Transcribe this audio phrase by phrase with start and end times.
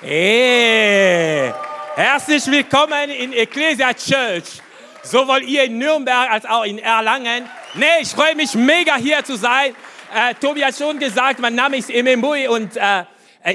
[0.00, 1.52] Hey,
[1.96, 4.62] herzlich willkommen in Ecclesia Church.
[5.02, 7.50] Sowohl ihr in Nürnberg als auch in Erlangen.
[7.74, 9.74] Nee, ich freue mich mega hier zu sein.
[10.14, 13.06] Äh, Tobi hat schon gesagt, mein Name ist Emembui und äh,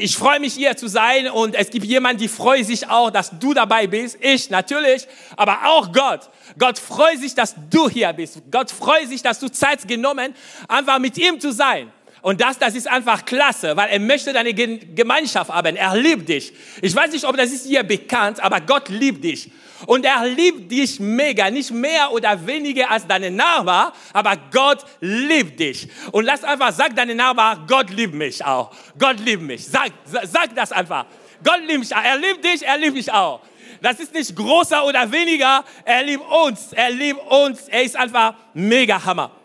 [0.01, 3.31] ich freue mich hier zu sein und es gibt jemanden, die freut sich auch, dass
[3.39, 4.17] du dabei bist.
[4.19, 5.07] Ich natürlich,
[5.37, 6.29] aber auch Gott.
[6.59, 8.41] Gott freut sich, dass du hier bist.
[8.51, 10.35] Gott freut sich, dass du Zeit genommen,
[10.67, 11.89] einfach mit ihm zu sein.
[12.23, 15.75] Und das, das ist einfach klasse, weil er möchte deine Gemeinschaft haben.
[15.75, 16.53] Er liebt dich.
[16.81, 19.51] Ich weiß nicht, ob das ist dir bekannt, aber Gott liebt dich.
[19.87, 25.59] Und er liebt dich mega, nicht mehr oder weniger als deine Nachbar, aber Gott liebt
[25.59, 25.89] dich.
[26.13, 28.73] Und lass einfach, sag deine Nachbar, Gott liebt mich auch.
[28.97, 29.65] Gott liebt mich.
[29.65, 31.05] Sag, sag das einfach.
[31.43, 31.91] Gott liebt mich.
[31.91, 33.41] Er liebt dich, er liebt mich auch.
[33.81, 35.65] Das ist nicht größer oder weniger.
[35.83, 36.71] Er liebt uns.
[36.71, 37.67] Er liebt uns.
[37.67, 39.42] Er ist einfach mega Hammer.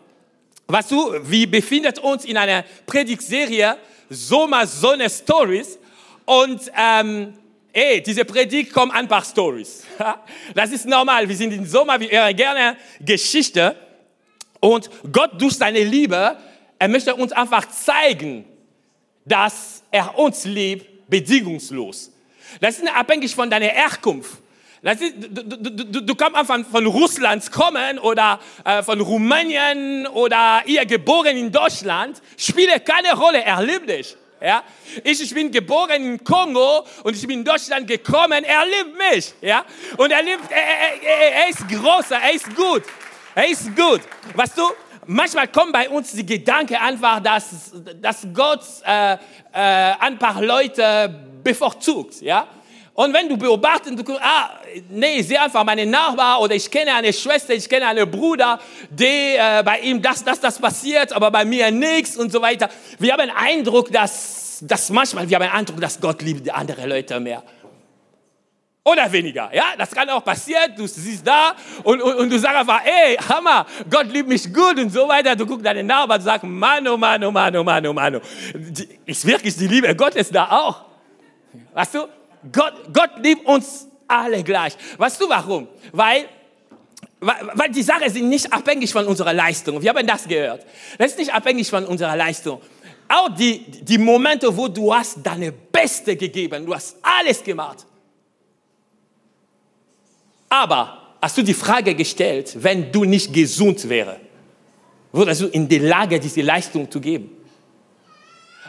[0.71, 3.75] Weißt du, wir befinden uns in einer Predigtserie
[4.07, 5.79] Sommer Sonne Stories
[6.25, 7.33] und ähm,
[7.73, 9.83] ey, diese Predigt kommt ein paar Stories.
[10.53, 11.27] Das ist normal.
[11.27, 13.75] Wir sind im Sommer, wir hören gerne Geschichte
[14.59, 16.37] und Gott durch seine Liebe,
[16.77, 18.45] er möchte uns einfach zeigen,
[19.25, 22.11] dass er uns liebt, bedingungslos.
[22.61, 24.37] Das ist abhängig von deiner Herkunft.
[24.81, 30.85] Du, du, du, du kannst einfach von Russland kommen oder äh, von Rumänien oder ihr
[30.85, 34.15] geboren in Deutschland, spielt keine Rolle, er liebt dich.
[34.41, 34.63] Ja?
[35.03, 39.33] Ich, ich bin geboren in Kongo und ich bin in Deutschland gekommen, er liebt mich.
[39.41, 39.65] Ja?
[39.97, 42.83] Und er liebt, er, er, er ist groß, er ist gut.
[43.35, 44.01] Er ist gut.
[44.33, 44.63] Weißt du,
[45.05, 49.17] manchmal kommen bei uns die Gedanken einfach, dass, dass Gott äh, äh,
[49.99, 51.13] ein paar Leute
[51.43, 52.21] bevorzugt.
[52.21, 52.47] Ja?
[52.99, 54.49] Und wenn du beobachtest, du ah,
[54.89, 58.59] nee, ich sehe einfach meine Nachbar oder ich kenne eine Schwester, ich kenne einen Bruder,
[58.89, 62.67] der äh, bei ihm das, das, das passiert, aber bei mir nichts und so weiter.
[62.97, 66.51] Wir haben den Eindruck, dass, dass manchmal, wir haben den Eindruck, dass Gott liebt die
[66.51, 67.41] anderen Leute mehr.
[68.83, 72.57] Oder weniger, ja, das kann auch passieren, du siehst da und, und, und du sagst
[72.57, 75.37] einfach, ey, Hammer, Gott liebt mich gut und so weiter.
[75.37, 78.21] Du guckst deinen Nachbarn und sagst, Mann, oh Mann, oh Mann, oh Mann, oh.
[79.05, 80.81] Ist wirklich die Liebe Gottes da auch?
[81.73, 82.18] Weißt du?
[82.51, 84.73] Gott, Gott liebt uns alle gleich.
[84.97, 85.67] Weißt du warum?
[85.91, 86.25] Weil,
[87.19, 89.81] weil die Sachen sind nicht abhängig von unserer Leistung.
[89.81, 90.65] Wir haben das gehört.
[90.97, 92.61] Das ist nicht abhängig von unserer Leistung.
[93.07, 97.85] Auch die, die Momente, wo du hast deine Beste gegeben, du hast alles gemacht.
[100.47, 104.19] Aber hast du die Frage gestellt, wenn du nicht gesund wäre,
[105.11, 107.38] würdest du in der Lage, diese Leistung zu geben?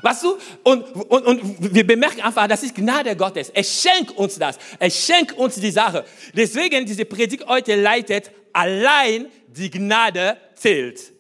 [0.03, 0.39] Weißt du?
[0.63, 3.51] Und, und, und wir bemerken einfach, das ist Gnade Gottes.
[3.51, 4.59] Er schenkt uns das.
[4.79, 6.05] Er schenkt uns die Sache.
[6.35, 11.13] Deswegen diese Predigt heute leitet, allein die Gnade zählt.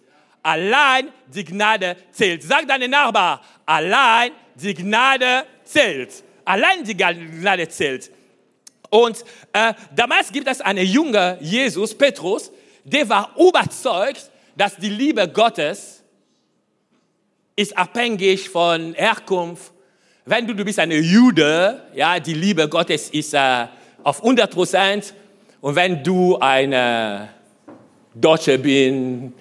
[0.42, 2.42] Allein die Gnade zählt.
[2.42, 6.24] Sag deine Nachbar, allein die Gnade zählt.
[6.44, 8.10] Allein die Gnade zählt.
[8.88, 12.50] Und äh, damals gibt es einen jungen Jesus, Petrus,
[12.84, 15.99] der war überzeugt, dass die Liebe Gottes
[17.60, 19.72] ist abhängig von Herkunft.
[20.24, 23.66] Wenn du, du bist eine Jude, ja, die Liebe Gottes ist äh,
[24.02, 25.14] auf 100 Prozent.
[25.60, 27.28] Und wenn du eine
[28.14, 29.34] Deutsche bist,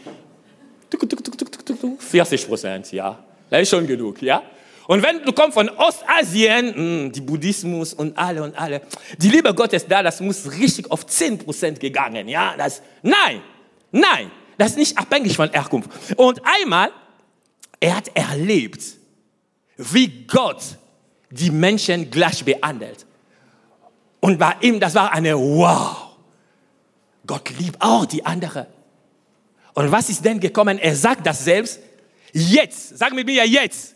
[1.99, 3.17] 40 Prozent, ja.
[3.49, 4.43] Das ist schon genug, ja.
[4.87, 8.81] Und wenn du kommst von Ostasien, hm, die Buddhismus und alle und alle,
[9.17, 12.55] die Liebe Gottes da, das muss richtig auf 10 Prozent gegangen, ja.
[12.57, 13.41] Das, nein,
[13.91, 15.89] nein, das ist nicht abhängig von Herkunft.
[16.17, 16.91] Und einmal
[17.79, 18.83] er hat erlebt,
[19.77, 20.61] wie Gott
[21.29, 23.05] die Menschen gleich behandelt.
[24.19, 26.07] Und bei ihm, das war eine Wow.
[27.25, 28.67] Gott liebt auch die andere.
[29.73, 30.79] Und was ist denn gekommen?
[30.79, 31.79] Er sagt das selbst.
[32.33, 33.95] Jetzt, sag mit mir jetzt.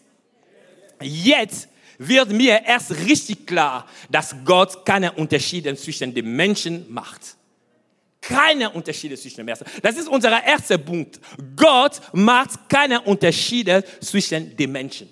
[1.02, 1.68] Jetzt
[1.98, 7.36] wird mir erst richtig klar, dass Gott keine Unterschiede zwischen den Menschen macht
[8.28, 9.66] keine Unterschiede zwischen den Menschen.
[9.81, 11.19] Das ist unser erster Punkt.
[11.56, 15.09] Gott macht keine Unterschiede zwischen den Menschen.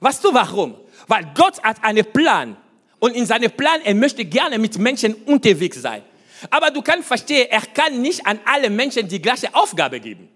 [0.00, 0.76] Weißt du warum?
[1.06, 2.56] Weil Gott hat einen Plan.
[2.98, 6.02] Und in seinem Plan, er möchte gerne mit Menschen unterwegs sein.
[6.50, 10.28] Aber du kannst verstehen, er kann nicht an alle Menschen die gleiche Aufgabe geben.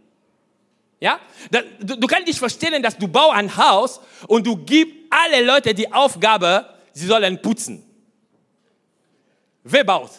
[1.00, 1.20] Ja?
[1.80, 5.74] Du, du kannst nicht verstehen, dass du baust ein Haus und du gibst alle Leute
[5.74, 7.84] die Aufgabe, sie sollen putzen.
[9.64, 10.10] Wer baut?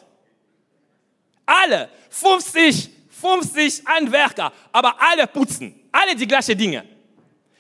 [1.50, 6.86] Alle 50, 50 Handwerker, aber alle putzen, alle die gleichen Dinge.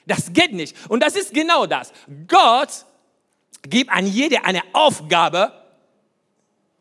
[0.05, 0.75] Das geht nicht.
[0.89, 1.91] Und das ist genau das.
[2.27, 2.85] Gott
[3.63, 5.51] gibt an jede eine Aufgabe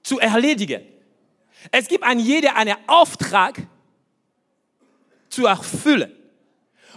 [0.03, 0.83] zu erledigen.
[1.71, 3.59] Es gibt an jede einen Auftrag
[5.29, 6.13] zu erfüllen.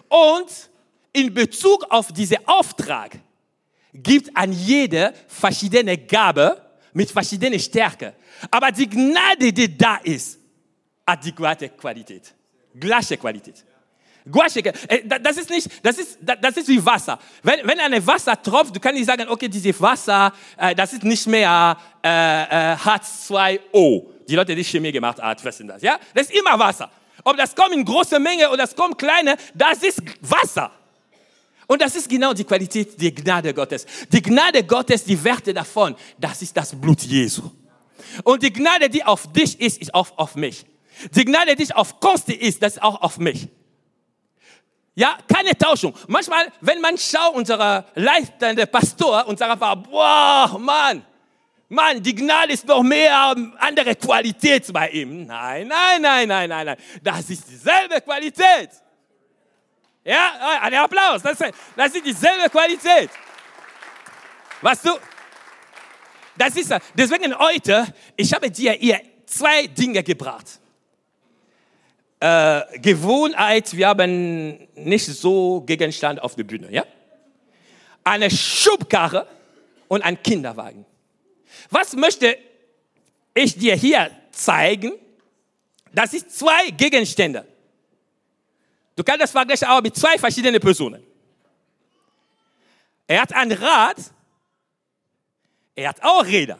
[0.09, 0.69] Und
[1.13, 3.17] in Bezug auf diesen Auftrag
[3.93, 6.61] gibt an jede verschiedene Gabe
[6.93, 8.13] mit verschiedener Stärke.
[8.49, 10.39] Aber die Gnade, die da ist,
[11.35, 13.65] gleiche Qualität.
[14.31, 14.91] Gleiche Qualität.
[14.91, 17.17] Äh, das ist nicht, das ist, das ist wie Wasser.
[17.41, 21.03] Wenn, wenn ein Wasser tropft, du kannst nicht sagen, okay, dieses Wasser, äh, das ist
[21.03, 24.05] nicht mehr äh, äh, H2O.
[24.27, 25.99] Die Leute, die Chemie gemacht haben, wissen das, ja?
[26.13, 26.89] Das ist immer Wasser.
[27.23, 30.71] Ob das kommt in große Menge oder das kommt kleine, das ist Wasser.
[31.67, 33.85] Und das ist genau die Qualität der Gnade Gottes.
[34.11, 37.49] Die Gnade Gottes, die Werte davon, das ist das Blut Jesu.
[38.23, 40.65] Und die Gnade, die auf dich ist, ist auch auf mich.
[41.15, 43.47] Die Gnade, die auf Konsti ist, das ist auch auf mich.
[44.93, 45.95] Ja, keine Tauschung.
[46.07, 51.05] Manchmal, wenn man schaut, unser leitender Pastor sagt einfach, boah, Mann,
[51.69, 55.25] Mann, die Gnade ist noch mehr andere Qualität bei ihm.
[55.25, 56.77] Nein, nein, nein, nein, nein, nein.
[57.01, 58.71] Das ist dieselbe Qualität.
[60.03, 61.21] Ja, ein Applaus.
[61.23, 63.09] Das ist, das ist dieselbe Qualität.
[64.61, 64.91] Was du?
[66.41, 70.59] Das ist, deswegen heute, ich habe dir hier zwei Dinge gebracht
[72.19, 76.83] äh, Gewohnheit, wir haben nicht so Gegenstand auf der Bühne, ja?
[78.03, 79.27] Eine Schubkarre
[79.87, 80.83] und ein Kinderwagen.
[81.69, 82.35] Was möchte
[83.35, 84.93] ich dir hier zeigen?
[85.93, 87.45] Das ist zwei Gegenstände.
[88.95, 91.03] Du kannst das vergleichen auch mit zwei verschiedenen Personen.
[93.05, 93.97] Er hat ein Rad,
[95.75, 96.59] er hat auch Räder.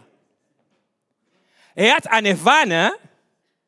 [1.76, 2.94] Er hat eine Wanne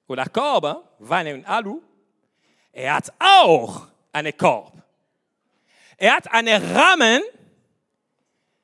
[0.08, 1.82] oder Korbe, Weine und Alu.
[2.72, 4.74] Er hat auch eine Korb.
[5.98, 7.22] Er hat eine Rahmen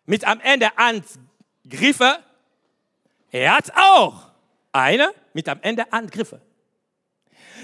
[0.05, 2.19] mit am Ende Handgriffe.
[3.31, 4.29] Er hat auch
[4.71, 6.41] eine mit am Ende Handgriffe.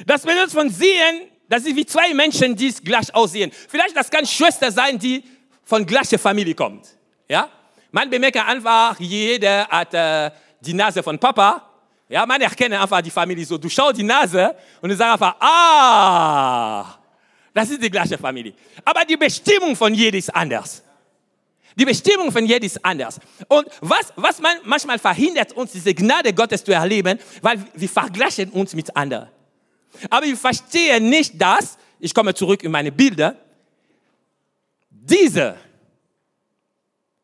[0.05, 3.51] Das benutzt von sehen, das ist wie zwei Menschen, die gleich aussehen.
[3.51, 5.23] Vielleicht das kann Schwester sein, die
[5.63, 6.97] von gleicher Familie kommt.
[7.27, 7.49] Ja?
[7.95, 11.61] Man bemerkt einfach, jeder hat äh, die Nase von Papa
[12.07, 13.57] ja, man erkennt einfach die Familie so.
[13.57, 16.99] Du schaust die Nase und du sagst einfach, ah,
[17.53, 18.53] das ist die gleiche Familie.
[18.83, 20.83] Aber die Bestimmung von jedem ist anders.
[21.75, 23.19] Die Bestimmung von jedem ist anders.
[23.47, 28.51] Und was, was man manchmal verhindert uns, diese Gnade Gottes zu erleben, weil wir vergleichen
[28.51, 29.29] uns mit anderen.
[30.09, 33.35] Aber wir verstehen nicht dass, ich komme zurück in meine Bilder,
[34.89, 35.57] diese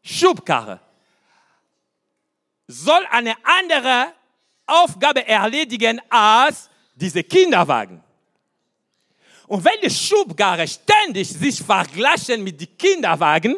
[0.01, 0.79] Schubkarre
[2.67, 4.13] soll eine andere
[4.65, 8.01] Aufgabe erledigen als diese Kinderwagen.
[9.47, 13.57] Und wenn die Schubkarre ständig sich vergleichen mit den Kinderwagen,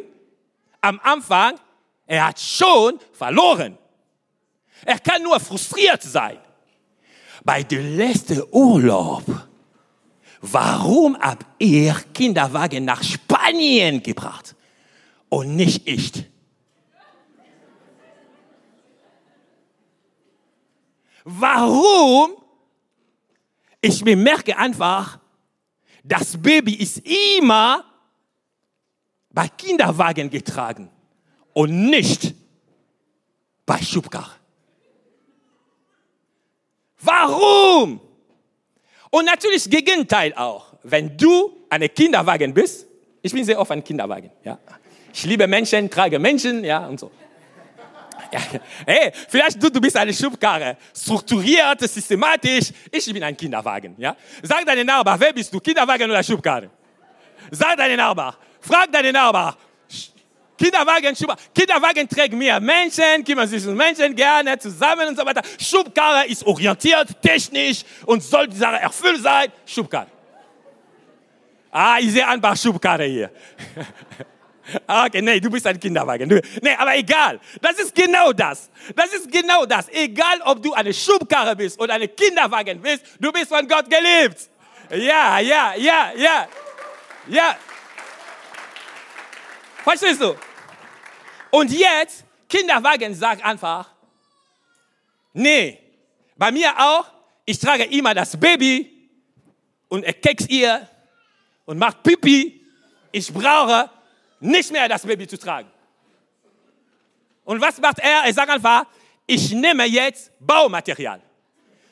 [0.81, 1.59] am Anfang,
[2.05, 3.77] er hat schon verloren.
[4.83, 6.39] Er kann nur frustriert sein.
[7.43, 9.23] Bei dem letzten Urlaub,
[10.41, 14.55] warum hat er Kinderwagen nach Spanien gebracht
[15.29, 16.32] und nicht ich?
[21.23, 22.31] Warum?
[23.81, 25.19] Ich bemerke einfach,
[26.03, 27.83] das Baby ist immer
[29.29, 30.89] bei Kinderwagen getragen
[31.53, 32.33] und nicht
[33.65, 34.35] bei Schubkarre.
[36.99, 37.99] Warum?
[39.09, 40.73] Und natürlich Gegenteil auch.
[40.83, 42.85] Wenn du eine Kinderwagen bist,
[43.21, 44.57] ich bin sehr oft ein Kinderwagen, ja.
[45.13, 47.11] Ich liebe Menschen, trage Menschen, ja, und so.
[48.85, 52.71] Hey, vielleicht du, du bist eine Schubkarre, strukturiert, systematisch.
[52.91, 53.95] Ich bin ein Kinderwagen.
[53.97, 54.15] Ja?
[54.41, 56.69] Sag deinen Nachbar, wer bist du, Kinderwagen oder Schubkarre?
[57.51, 59.57] Sag deinen Nachbar, frag deinen Nachbar.
[60.57, 61.39] Kinderwagen, Schubkarre.
[61.53, 65.41] Kinderwagen trägt mehr Menschen, kümmern sich um Menschen gerne zusammen und so weiter.
[65.59, 69.51] Schubkarre ist orientiert, technisch und soll die Sache erfüllt sein.
[69.65, 70.07] Schubkarre.
[71.71, 73.31] Ah, ich sehe ein paar Schubkarre hier.
[74.87, 76.29] Ah, okay, nee, du bist ein Kinderwagen.
[76.29, 77.39] Du, nee, aber egal.
[77.61, 78.69] Das ist genau das.
[78.95, 79.89] Das ist genau das.
[79.89, 84.49] Egal, ob du eine Schubkarre bist oder eine Kinderwagen bist, du bist von Gott geliebt.
[84.89, 86.47] Ja, ja, ja, ja.
[87.27, 87.57] Ja.
[89.83, 90.35] Verstehst du?
[91.51, 93.89] Und jetzt, Kinderwagen sagt einfach,
[95.33, 95.79] nee,
[96.37, 97.05] bei mir auch,
[97.45, 99.09] ich trage immer das Baby
[99.89, 100.87] und er keks ihr
[101.65, 102.65] und macht Pipi.
[103.11, 103.89] Ich brauche
[104.43, 105.69] nicht mehr das Baby zu tragen.
[107.45, 108.23] Und was macht er?
[108.25, 108.85] Er sagt einfach,
[109.25, 111.21] ich nehme jetzt Baumaterial.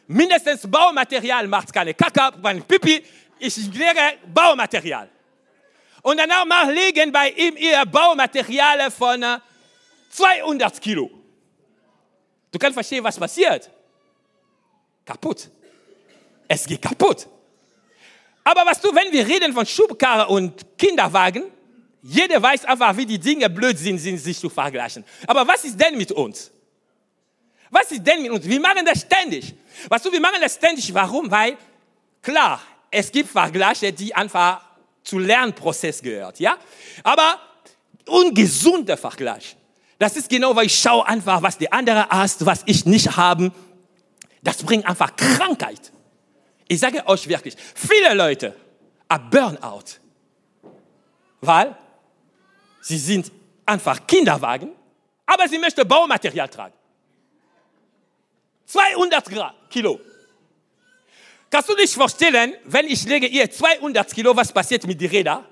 [0.08, 3.03] Mindestens Baumaterial macht keine Kacke, keine Pipi.
[3.39, 5.10] Ich lege Baumaterial.
[6.01, 9.24] Und danach liegen bei ihm ihr Baumaterial von
[10.10, 11.10] 200 äh, Kilo.
[12.51, 13.70] Du kannst verstehen, was passiert.
[15.05, 15.50] Kaputt.
[16.48, 17.27] Es geht kaputt.
[18.43, 21.43] Aber was du, wenn wir reden von Schubkarre und Kinderwagen,
[22.01, 25.05] Jeder weiß einfach, wie die Dinge blöd sind, sind sich zu vergleichen.
[25.27, 26.51] Aber was ist denn mit uns?
[27.70, 28.46] Was ist denn mit uns?
[28.46, 29.53] Wir machen das ständig.
[29.88, 30.93] Weißt du, wir machen das ständig.
[30.93, 31.29] Warum?
[31.29, 31.58] Weil,
[32.22, 34.62] klar, es gibt Vergleiche, die einfach
[35.03, 36.58] zu Lernprozess gehört, ja?
[37.03, 37.39] Aber
[38.08, 39.55] ungesunder Vergleich.
[39.98, 43.51] Das ist genau, weil ich schaue einfach, was der andere hast, was ich nicht habe.
[44.41, 45.91] Das bringt einfach Krankheit.
[46.67, 48.55] Ich sage euch wirklich, viele Leute
[49.10, 50.00] haben Burnout,
[51.41, 51.75] weil
[52.82, 53.32] sie sind
[53.66, 54.72] einfach Kinderwagen,
[55.26, 56.74] aber sie möchten Baumaterial tragen.
[58.66, 59.26] 200
[59.70, 60.00] Kilo.
[61.50, 65.46] Kannst du dich vorstellen, wenn ich lege ihr 200 Kilo, was passiert mit den Rädern?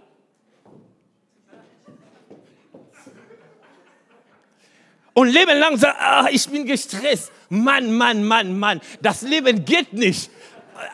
[5.14, 7.32] Und Leben lang sagt, ah, ich bin gestresst.
[7.50, 10.30] Mann, Mann, Mann, Mann, das Leben geht nicht.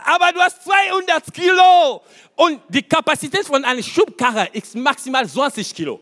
[0.04, 2.01] Aber du hast 200 Kilo
[2.36, 6.00] und die Kapazität von einer Schubkarre ist maximal 20 Kilo.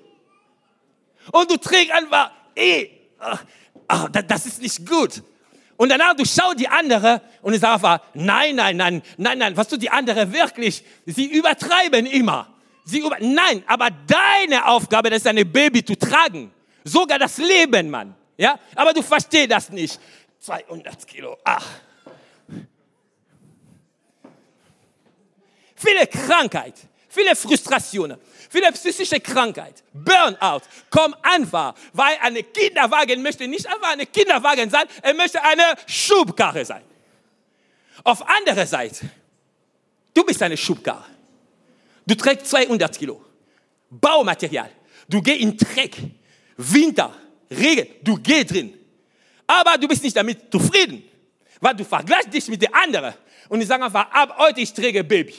[1.32, 2.92] Und du trägst einfach, ey,
[3.88, 5.24] ach, das ist nicht gut.
[5.78, 9.58] Und danach, du schaust die andere und ich sage einfach, nein, nein, nein, nein, nein,
[9.58, 10.84] was tut die andere wirklich?
[11.06, 12.54] Sie übertreiben immer.
[12.86, 16.52] Sie über, nein, aber deine Aufgabe, das ist ein Baby zu tragen.
[16.84, 18.16] Sogar das Leben, Mann.
[18.38, 18.60] Ja?
[18.76, 20.00] Aber du verstehst das nicht.
[20.40, 21.66] 200 Kilo, ach.
[25.76, 26.76] Viele Krankheit,
[27.10, 28.18] viele Frustrationen,
[28.54, 34.86] viele psychische Krankheit, Burnout kommen einfach, weil ein Kinderwagen möchte nicht einfach ein Kinderwagen sein,
[35.02, 36.84] er möchte eine Schubkarre sein.
[38.04, 39.10] Auf andere Seite,
[40.14, 41.06] du bist eine Schubkarre.
[42.06, 43.24] Du trägst 200 Kilo.
[43.90, 44.70] Baumaterial.
[45.08, 45.96] Du gehst in Dreck.
[46.58, 47.16] Winter,
[47.50, 48.78] Regen, du gehst drin.
[49.48, 51.04] Aber du bist nicht damit zufrieden,
[51.60, 53.14] weil du vergleichst dich mit den anderen.
[53.50, 55.36] Und die sagen einfach, ab heute ich träge Baby.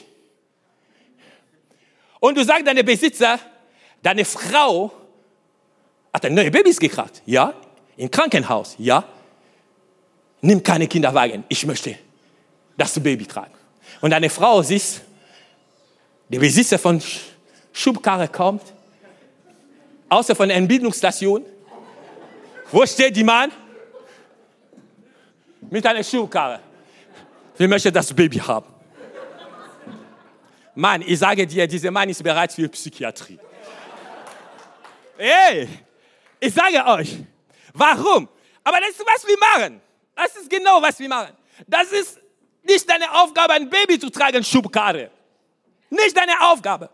[2.25, 3.37] Und du sagst deinem Besitzer,
[4.01, 4.91] deine Frau
[6.11, 7.21] hat ein neues Babys gekriegt.
[7.27, 7.53] Ja,
[7.97, 8.73] im Krankenhaus.
[8.79, 9.03] Ja,
[10.41, 11.43] nimm keine Kinderwagen.
[11.49, 11.95] Ich möchte
[12.77, 13.53] das Baby tragen.
[14.01, 15.01] Und deine Frau siehst,
[16.29, 16.99] der Besitzer von
[17.71, 18.63] Schubkarre kommt,
[20.09, 21.45] außer von der Entbindungsstation.
[22.71, 23.51] Wo steht die Mann?
[25.69, 26.59] Mit einer Schubkarre.
[27.55, 28.74] Wir möchten das Baby haben.
[30.75, 33.39] Mann, ich sage dir, dieser Mann ist bereit für Psychiatrie.
[35.17, 35.69] Hey,
[36.39, 37.17] ich sage euch,
[37.73, 38.27] warum?
[38.63, 39.81] Aber das ist, was wir machen.
[40.13, 41.33] Das ist genau, was wir machen.
[41.65, 42.19] Das ist
[42.63, 45.11] nicht deine Aufgabe, ein Baby zu tragen, Schubkarre.
[45.89, 46.89] Nicht deine Aufgabe.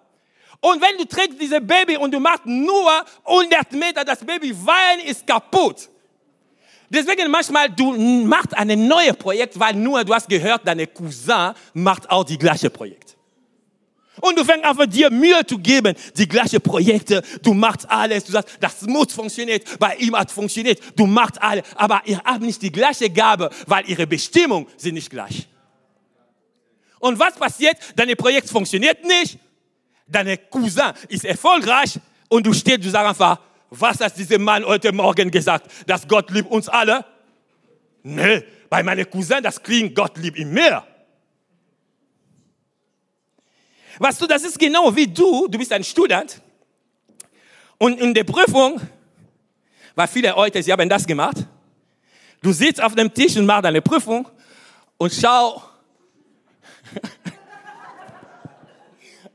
[0.59, 5.01] Und wenn du trägst dieses Baby und du machst nur 100 Meter, das Baby weinen
[5.07, 5.89] ist kaputt.
[6.87, 7.93] Deswegen manchmal, du
[8.25, 12.69] machst ein neues Projekt, weil nur du hast gehört, deine Cousin macht auch die gleiche
[12.69, 13.15] Projekt.
[14.19, 18.33] Und du fängst einfach dir Mühe zu geben, die gleiche Projekte, du machst alles, du
[18.33, 22.61] sagst, das muss funktionieren, bei ihm hat funktioniert, du machst alles, aber ihr habt nicht
[22.61, 25.47] die gleiche Gabe, weil ihre Bestimmung sind nicht gleich.
[26.99, 27.77] Und was passiert?
[27.95, 29.39] Dein Projekt funktioniert nicht,
[30.07, 33.39] dein Cousin ist erfolgreich und du stehst, du sagst einfach,
[33.69, 37.05] was hat dieser Mann heute Morgen gesagt, dass Gott liebt uns alle?
[38.03, 40.85] Nee, bei meinem Cousin, das klingt, Gott liebt ihn mehr.
[44.01, 46.41] Weißt du, das ist genau wie du, du bist ein Student
[47.77, 48.81] und in der Prüfung,
[49.93, 51.45] weil viele heute, sie haben das gemacht,
[52.41, 54.27] du sitzt auf dem Tisch und machst eine Prüfung
[54.97, 55.61] und schau,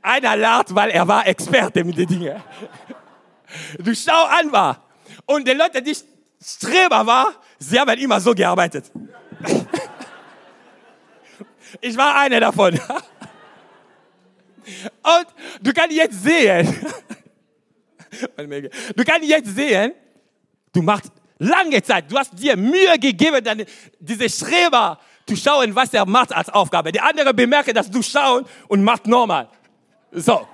[0.01, 2.43] einer lacht, weil er war Experte mit den Dingen.
[3.79, 4.83] Du schau an war.
[5.25, 5.95] Und die Leute, die
[6.43, 8.91] Streber war, sie haben immer so gearbeitet.
[11.81, 12.79] Ich war einer davon.
[15.03, 15.27] Und
[15.61, 16.85] du kannst jetzt sehen,
[18.95, 19.93] du kannst jetzt sehen,
[20.73, 23.65] du machst lange Zeit, du hast dir Mühe gegeben, deine,
[23.99, 26.91] diese Schreiber zu schauen, was er macht als Aufgabe.
[26.91, 29.49] Die andere bemerken, dass du schauen und macht normal.
[30.11, 30.47] So.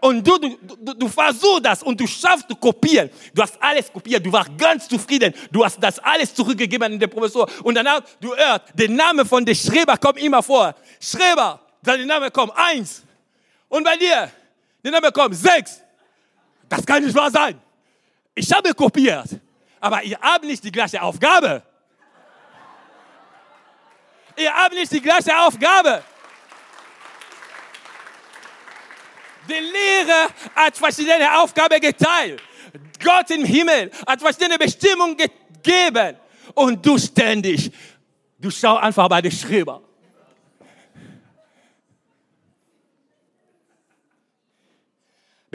[0.00, 3.10] Und du, du, du, du versuchst das und du schaffst zu kopieren.
[3.34, 5.34] Du hast alles kopiert, du warst ganz zufrieden.
[5.50, 7.48] Du hast das alles zurückgegeben an den Professor.
[7.62, 10.74] Und danach, du hörst, der Name von der Schreiber kommt immer vor.
[11.00, 13.02] Schreiber, sein Name kommt eins.
[13.68, 14.30] Und bei dir,
[14.82, 15.80] der Name kommt sechs.
[16.68, 17.60] Das kann nicht wahr sein.
[18.34, 19.28] Ich habe kopiert,
[19.80, 21.62] aber ihr habt nicht die gleiche Aufgabe.
[24.36, 26.04] Ihr habt nicht die gleiche Aufgabe.
[29.48, 32.42] Die Lehre hat verschiedene Aufgaben geteilt.
[33.02, 36.16] Gott im Himmel hat verschiedene Bestimmungen gegeben.
[36.54, 37.72] Und du ständig,
[38.38, 39.85] du schau einfach bei den Schreiber.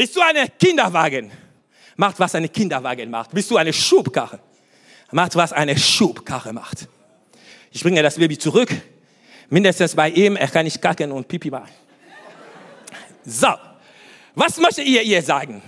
[0.01, 1.29] Bist du ein Kinderwagen?
[1.95, 3.29] Macht, was ein Kinderwagen macht.
[3.29, 4.39] Bist du eine Schubkarre?
[5.11, 6.87] Macht, was eine Schubkarre macht.
[7.69, 8.71] Ich bringe das Baby zurück.
[9.51, 11.69] Mindestens bei ihm, er kann nicht kacken und pipi machen.
[13.23, 13.49] So,
[14.33, 15.61] was möchtet ihr ihr sagen?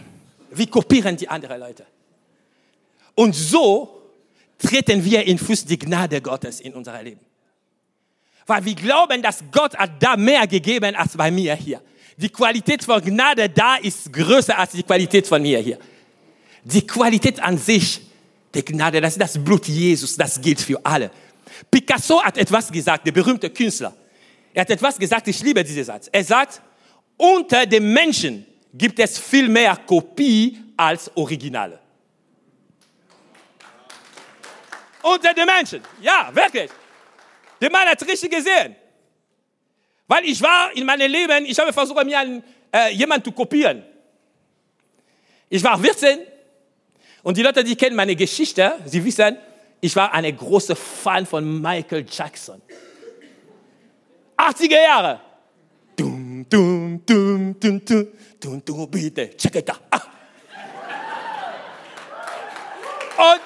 [0.50, 1.86] Wir kopieren die anderen Leute.
[3.14, 4.02] Und so
[4.58, 7.22] treten wir in Fuß die Gnade Gottes in unser Leben.
[8.48, 11.84] Weil wir glauben, dass Gott hat da mehr gegeben als bei mir hier.
[12.18, 15.80] Die Qualität von Gnade da ist größer als die Qualität von mir hier.
[16.64, 18.02] Die Qualität an sich
[18.54, 21.10] der Gnade, das ist das Blut Jesus, das gilt für alle.
[21.70, 23.94] Picasso hat etwas gesagt, der berühmte Künstler.
[24.54, 26.08] Er hat etwas gesagt, ich liebe diesen Satz.
[26.12, 26.62] Er sagt,
[27.18, 31.80] unter den Menschen gibt es viel mehr Kopie als Originale.
[35.02, 36.70] Unter den Menschen, ja, wirklich.
[37.60, 38.76] Der Mann hat richtig gesehen.
[40.08, 43.84] Weil ich war in meinem Leben, ich habe versucht, mir äh, jemanden zu kopieren.
[45.50, 46.20] Ich war 14
[47.22, 49.38] und die Leute, die kennen meine Geschichte, sie wissen,
[49.80, 52.62] ich war eine große Fan von Michael Jackson.
[54.38, 55.22] 80er Jahre.
[55.96, 58.08] Dum, dum, dum, dum, dum,
[58.40, 59.80] dum, dum, bitte, check it out.
[63.16, 63.42] Und,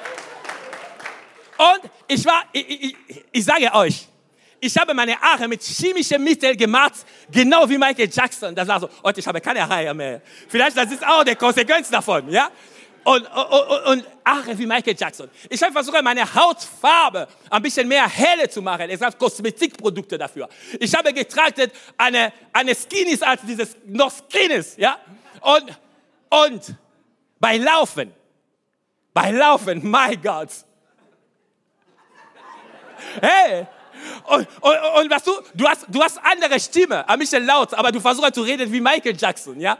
[1.57, 2.95] und ich war, ich, ich,
[3.31, 4.07] ich sage euch,
[4.59, 6.93] ich habe meine Haare mit chemischen Mitteln gemacht,
[7.31, 8.55] genau wie Michael Jackson.
[8.55, 10.21] Das war so, und ich habe keine Haare mehr.
[10.47, 12.49] Vielleicht das ist auch die Konsequenz davon, ja?
[13.03, 15.29] Und, und, und Haare wie Michael Jackson.
[15.49, 18.89] Ich habe versucht, meine Hautfarbe ein bisschen mehr helle zu machen.
[18.89, 20.49] Es gab Kosmetikprodukte dafür.
[20.77, 24.97] Ich habe getragen eine, eine Skinnies als dieses noch Skinnies, ja?
[25.39, 25.79] Und,
[26.29, 26.75] und
[27.39, 28.11] bei Laufen,
[29.13, 30.49] bei Laufen, mein Gott.
[33.21, 33.67] Hey,
[34.25, 37.91] und, und, und was du, du hast, du hast andere Stimme, ein bisschen laut, aber
[37.91, 39.77] du versuchst zu reden wie Michael Jackson, ja?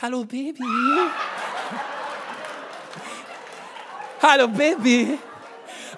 [0.00, 0.62] Hallo Baby.
[4.22, 5.18] Hallo Baby.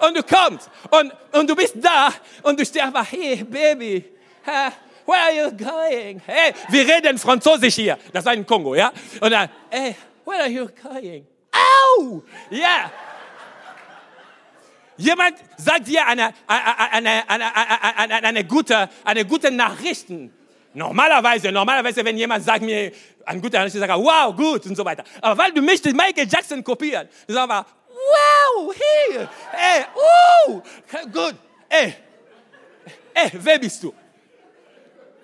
[0.00, 4.04] Und du kommst und, und du bist da und du stehst einfach, hey Baby,
[4.44, 6.20] where are you going?
[6.26, 7.98] Hey, wir reden Französisch hier.
[8.12, 8.92] Das war in Kongo, ja?
[9.20, 11.26] Und dann, hey, where are you going?
[11.52, 12.22] Au!
[12.50, 12.90] Yeah.
[14.96, 20.32] Jemand sagt dir eine, eine, eine, eine, gute, eine gute Nachrichten.
[20.74, 22.92] Normalerweise, normalerweise, wenn jemand sagt mir
[23.24, 25.04] eine gute Nachricht, sage ich, wow, gut und so weiter.
[25.20, 29.84] Aber weil du möchtest Michael Jackson kopieren, sagst aber, wow, hier, ey,
[30.48, 30.62] uh,
[31.12, 31.34] gut,
[31.68, 31.94] ey,
[33.14, 33.92] ey, wer bist du?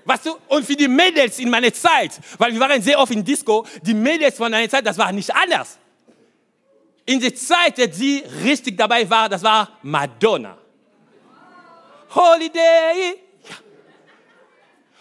[0.05, 3.25] Weißt du, und für die Mädels in meiner Zeit, weil wir waren sehr oft in
[3.25, 5.79] Disco, die Mädels von meiner Zeit, das war nicht anders
[7.09, 10.59] in der Zeit, die richtig dabei war, das war Madonna.
[12.15, 13.17] Holiday.
[13.49, 13.57] Ja.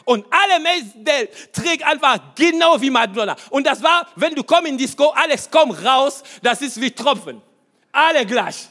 [0.06, 3.36] Und alle Mädels trägt einfach genau wie Madonna.
[3.50, 7.42] Und das war, wenn du kommst in Disco, alles kommt raus, das ist wie Tropfen.
[7.92, 8.70] Alle gleich.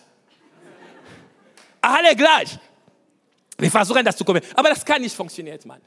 [1.82, 2.58] Alle gleich.
[3.58, 4.40] Wir versuchen das zu kommen.
[4.54, 5.82] Aber das kann nicht funktionieren, Mann.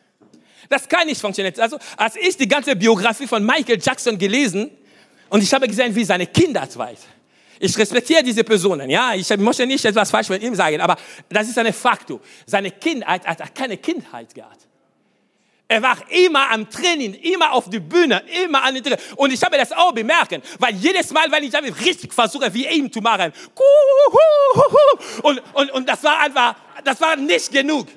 [0.69, 1.59] Das kann nicht funktionieren.
[1.59, 4.69] Also, als ich die ganze Biografie von Michael Jackson gelesen
[5.29, 6.91] und ich habe gesehen, wie seine Kindheit war.
[7.59, 9.13] Ich respektiere diese Personen, ja.
[9.13, 10.95] Ich möchte nicht etwas falsch mit ihm sagen, aber
[11.27, 12.21] das ist ein Faktum.
[12.45, 14.65] Seine Kindheit hat keine Kindheit gehabt.
[15.71, 18.99] Er war immer am Training, immer auf der Bühne, immer an den Training.
[19.17, 21.53] Und ich habe das auch bemerkt, weil jedes Mal, wenn ich
[21.85, 23.31] richtig versuche, wie ihm zu machen,
[25.21, 27.87] und, und, und das war einfach, das war nicht genug.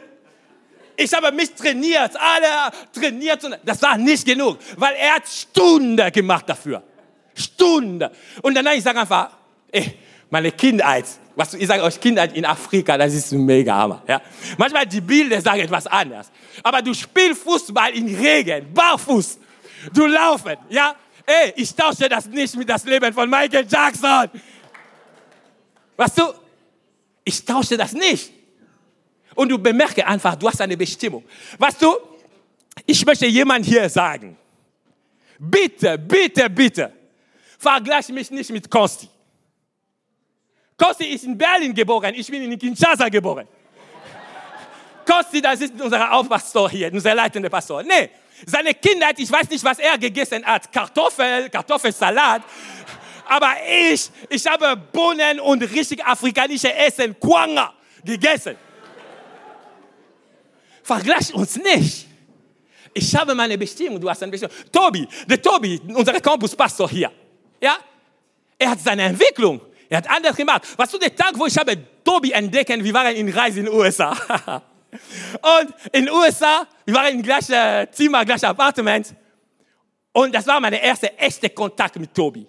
[0.97, 6.47] Ich habe mich trainiert, alle trainiert, das war nicht genug, weil er hat Stunden gemacht
[6.49, 6.83] dafür.
[7.35, 8.11] Stunden.
[8.43, 9.31] Und danach ich sage einfach,
[9.73, 9.99] Ey,
[10.31, 14.03] meine Kindheit, was ich sage euch, Kindheit in Afrika, das ist mega Hammer.
[14.07, 14.21] Ja?
[14.59, 16.31] Manchmal die Bilder sagen etwas anderes.
[16.63, 19.39] Aber du spielst Fußball in Regen, barfuß.
[19.93, 20.95] Du laufen, ja?
[21.25, 24.29] Ey, ich tausche das nicht mit das Leben von Michael Jackson.
[25.97, 26.25] Weißt du,
[27.25, 28.33] ich tausche das nicht.
[29.35, 31.25] Und du bemerke einfach, du hast eine Bestimmung.
[31.59, 31.97] Weißt du,
[32.85, 34.37] ich möchte jemand hier sagen,
[35.39, 36.93] bitte, bitte, bitte,
[37.59, 39.09] vergleich mich nicht mit Konsti.
[40.83, 43.47] Kosti ist in Berlin geboren, ich bin in Kinshasa geboren.
[45.07, 47.85] Kosti, das ist unser Aufpastor hier, unser leitender Pastor.
[47.85, 48.11] Nee,
[48.45, 50.73] seine Kindheit, ich weiß nicht, was er gegessen hat.
[50.73, 52.43] Kartoffel, Kartoffelsalat.
[53.29, 53.53] Aber
[53.93, 57.73] ich, ich habe Bohnen und richtig afrikanische Essen, Kwanga,
[58.05, 58.57] gegessen.
[60.83, 62.09] Vergleich uns nicht.
[62.93, 64.57] Ich habe meine Bestimmung, du hast eine Bestimmung.
[64.73, 67.13] Tobi, der Tobi, unser Campuspastor hier,
[67.61, 67.77] ja,
[68.59, 69.61] er hat seine Entwicklung.
[69.93, 70.63] Er hat anders gemacht.
[70.79, 73.75] Was du der Tag, wo ich habe Tobi entdecken, wir waren in Reise in den
[73.75, 74.13] USA.
[75.61, 79.15] Und in den USA, wir waren im gleichen Zimmer, gleichen Apartment.
[80.13, 82.47] Und das war mein erster echter Kontakt mit Tobi.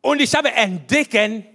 [0.00, 1.46] Und ich habe entdecken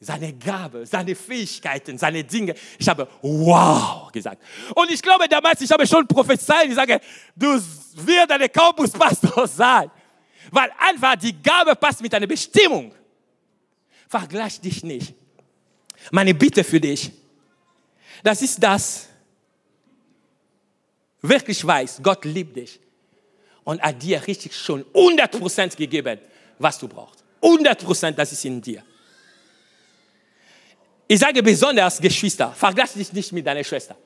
[0.00, 2.56] seine Gabe, seine Fähigkeiten, seine Dinge.
[2.80, 4.42] Ich habe wow gesagt.
[4.74, 7.00] Und ich glaube damals, ich habe schon prophezeit, ich sage,
[7.36, 9.88] du wirst ein Campuspastor sein.
[10.50, 12.92] Weil einfach die Gabe passt mit deiner Bestimmung.
[14.08, 15.14] Vergleich dich nicht.
[16.10, 17.10] Meine Bitte für dich,
[18.22, 19.08] das ist das,
[21.22, 22.80] wirklich weiß, Gott liebt dich
[23.64, 26.20] und hat dir richtig schon 100% gegeben,
[26.58, 27.24] was du brauchst.
[27.42, 28.82] 100% das ist in dir.
[31.08, 33.96] Ich sage besonders Geschwister, vergleich dich nicht mit deiner Schwester.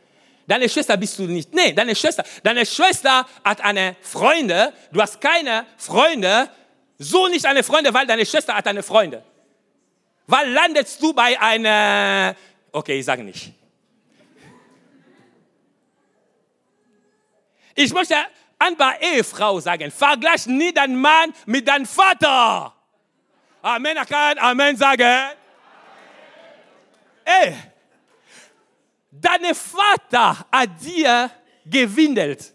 [0.47, 1.55] Deine Schwester bist du nicht.
[1.55, 6.51] Nee, deine Schwester, deine Schwester hat eine Freunde, du hast keine Freunde,
[6.99, 9.23] so nicht eine Freunde, weil deine Schwester hat eine Freunde.
[10.31, 12.37] Weil landest du bei einer,
[12.71, 13.53] okay, ich sage nicht.
[17.75, 18.15] Ich möchte
[18.77, 22.73] paar Ehefrau sagen, vergleich nie deinen Mann mit deinem Vater.
[23.61, 25.31] Amen, er kann Amen sagen.
[27.25, 27.57] Ey,
[29.11, 31.29] dein Vater hat dir
[31.67, 32.55] gewindelt.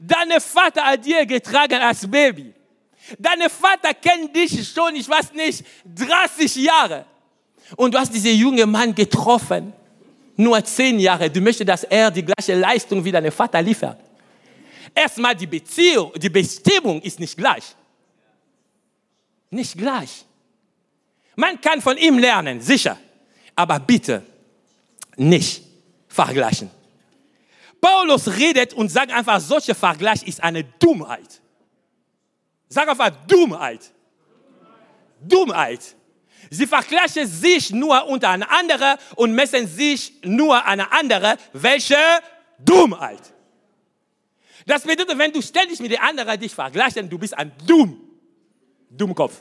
[0.00, 2.55] Dein Vater hat dir getragen als Baby.
[3.18, 7.04] Dein Vater kennt dich schon, ich weiß nicht, 30 Jahre.
[7.76, 9.72] Und du hast diesen jungen Mann getroffen.
[10.36, 11.30] Nur 10 Jahre.
[11.30, 13.98] Du möchtest, dass er die gleiche Leistung wie dein Vater liefert.
[14.94, 17.64] Erstmal die Beziehung, die Bestimmung ist nicht gleich.
[19.50, 20.24] Nicht gleich.
[21.36, 22.98] Man kann von ihm lernen, sicher.
[23.54, 24.22] Aber bitte
[25.16, 25.62] nicht
[26.08, 26.70] vergleichen.
[27.80, 31.40] Paulus redet und sagt einfach, solcher Vergleich ist eine Dummheit.
[32.68, 33.92] Sag einfach Dummheit.
[35.20, 35.96] Dummheit.
[36.50, 41.36] Sie vergleichen sich nur untereinander und messen sich nur eine andere.
[41.52, 41.96] Welche
[42.58, 43.32] Dummheit.
[44.66, 48.00] Das bedeutet, wenn du ständig mit den anderen dich vergleichst, du bist ein Dumm.
[48.90, 49.40] Dummkopf.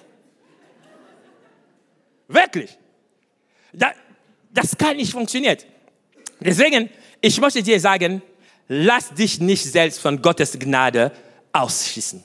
[2.27, 2.77] Wirklich.
[3.71, 5.57] das kann nicht funktionieren.
[6.39, 6.89] Deswegen,
[7.21, 8.21] ich möchte dir sagen,
[8.67, 11.11] lass dich nicht selbst von Gottes Gnade
[11.51, 12.23] ausschießen.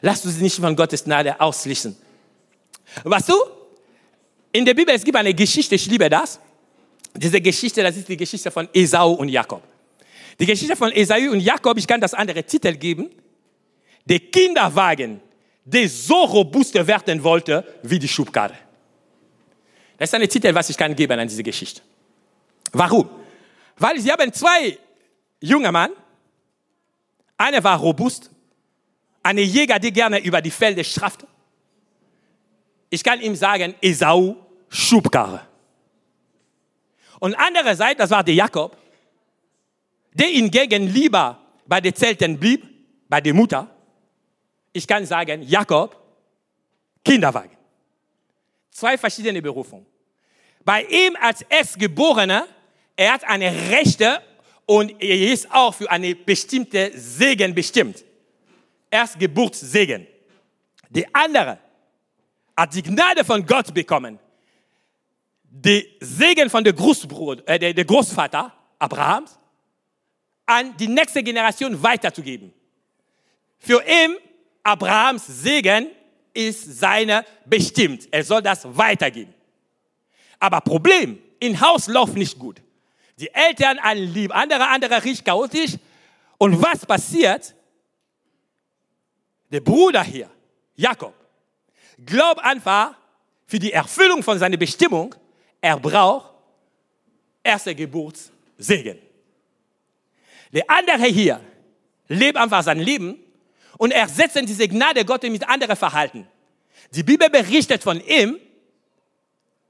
[0.00, 1.96] Lass sie nicht von Gottes Gnade ausschließen.
[3.04, 3.34] Weißt du,
[4.52, 6.40] in der Bibel, es gibt eine Geschichte, ich liebe das.
[7.14, 9.62] Diese Geschichte, das ist die Geschichte von Esau und Jakob.
[10.38, 13.10] Die Geschichte von Esau und Jakob, ich kann das andere Titel geben.
[14.04, 15.20] Der Kinderwagen,
[15.64, 18.54] der so robust werden wollte wie die Schubkarre.
[19.98, 21.82] Das ist ein Titel, was ich kann geben an diese Geschichte.
[22.72, 23.08] Warum?
[23.76, 24.78] Weil sie haben zwei
[25.40, 25.90] junge Mann.
[27.36, 28.30] Einer war robust,
[29.22, 31.26] ein Jäger, der gerne über die Felder strafte.
[32.88, 34.36] Ich kann ihm sagen, Esau,
[34.68, 35.46] Schubkarre.
[37.20, 38.76] Und andererseits, das war der Jakob,
[40.12, 42.66] der hingegen lieber bei den Zelten blieb,
[43.08, 43.68] bei der Mutter.
[44.72, 45.96] Ich kann sagen, Jakob,
[47.04, 47.56] Kinderwagen.
[48.70, 49.86] Zwei verschiedene Berufungen.
[50.64, 52.46] Bei ihm als Erstgeborener,
[52.96, 54.20] er hat eine Rechte
[54.66, 58.04] und er ist auch für eine bestimmte Segen bestimmt.
[58.90, 60.06] Erstgeburtssegen.
[60.88, 61.58] Die andere
[62.56, 64.18] hat die Gnade von Gott bekommen.
[65.42, 69.38] Die Segen von der, Großbruder, äh, der, der Großvater Abrahams
[70.46, 72.52] an die nächste Generation weiterzugeben.
[73.58, 74.16] Für ihn,
[74.62, 75.88] Abrahams Segen,
[76.32, 78.08] ist seine bestimmt.
[78.10, 79.34] Er soll das weitergeben.
[80.38, 82.62] Aber Problem, im Haus läuft nicht gut.
[83.18, 85.76] Die Eltern alle lieb, andere, andere riecht chaotisch.
[86.38, 87.54] Und was passiert?
[89.50, 90.30] Der Bruder hier,
[90.76, 91.14] Jakob,
[92.04, 92.94] glaubt einfach,
[93.46, 95.12] für die Erfüllung von seiner Bestimmung,
[95.60, 96.32] er braucht
[97.42, 98.98] erste Geburtssegen.
[100.52, 101.40] Der andere hier
[102.06, 103.18] lebt einfach sein Leben
[103.76, 106.28] und ersetzt diese Gnade Gottes mit anderen Verhalten.
[106.92, 108.38] Die Bibel berichtet von ihm,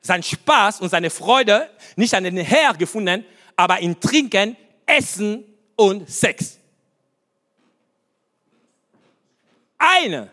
[0.02, 3.24] sein Spaß und seine Freude nicht an den Herr gefunden,
[3.56, 5.44] aber in Trinken, Essen
[5.76, 6.59] und Sex.
[9.80, 10.30] Eine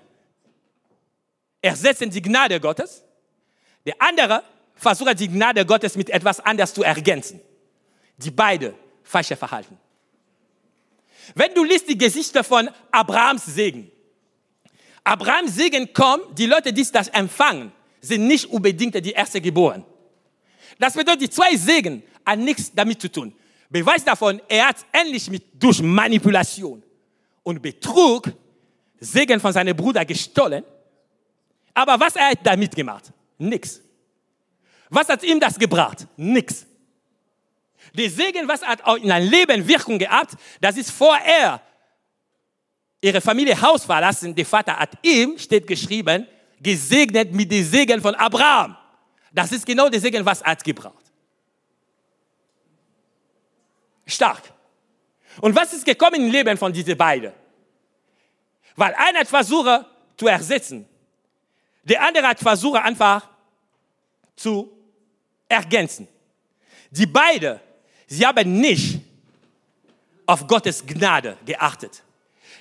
[1.62, 3.02] ersetzt die Gnade Gottes,
[3.86, 4.44] der andere
[4.76, 7.40] versucht die Gnade Gottes mit etwas anderes zu ergänzen.
[8.18, 9.78] Die beide falsche Verhalten.
[11.34, 13.90] Wenn du liest die Geschichte von Abrahams Segen,
[15.04, 19.86] Abrahams Segen kommt, die Leute, die das empfangen, sind nicht unbedingt die erste geboren.
[20.78, 23.34] Das bedeutet, die zwei Segen haben nichts damit zu tun.
[23.70, 26.84] Beweis davon, er hat endlich mit, durch Manipulation
[27.44, 28.34] und Betrug
[29.00, 30.64] Segen von seinem Bruder gestohlen.
[31.74, 33.12] Aber was er hat damit gemacht?
[33.38, 33.82] Nix.
[34.90, 36.08] Was hat ihm das gebracht?
[36.16, 36.66] Nix.
[37.94, 41.62] Der Segen, was hat auch in einem Leben Wirkung gehabt, das ist vorher
[43.02, 46.28] ihre Familie Haus verlassen, der Vater hat ihm, steht geschrieben,
[46.60, 48.76] gesegnet mit dem Segen von Abraham.
[49.32, 51.06] Das ist genau der Segen, was er hat gebraucht.
[54.06, 54.42] Stark.
[55.42, 57.32] Und was ist gekommen im Leben von diesen beiden?
[58.78, 59.86] Weil einer hat versucht
[60.16, 60.88] zu ersetzen,
[61.84, 63.28] der andere hat versucht einfach
[64.36, 64.72] zu
[65.50, 66.08] ergänzen.
[66.92, 67.60] Die beiden,
[68.06, 69.02] sie haben nicht
[70.26, 72.04] auf Gottes Gnade geachtet.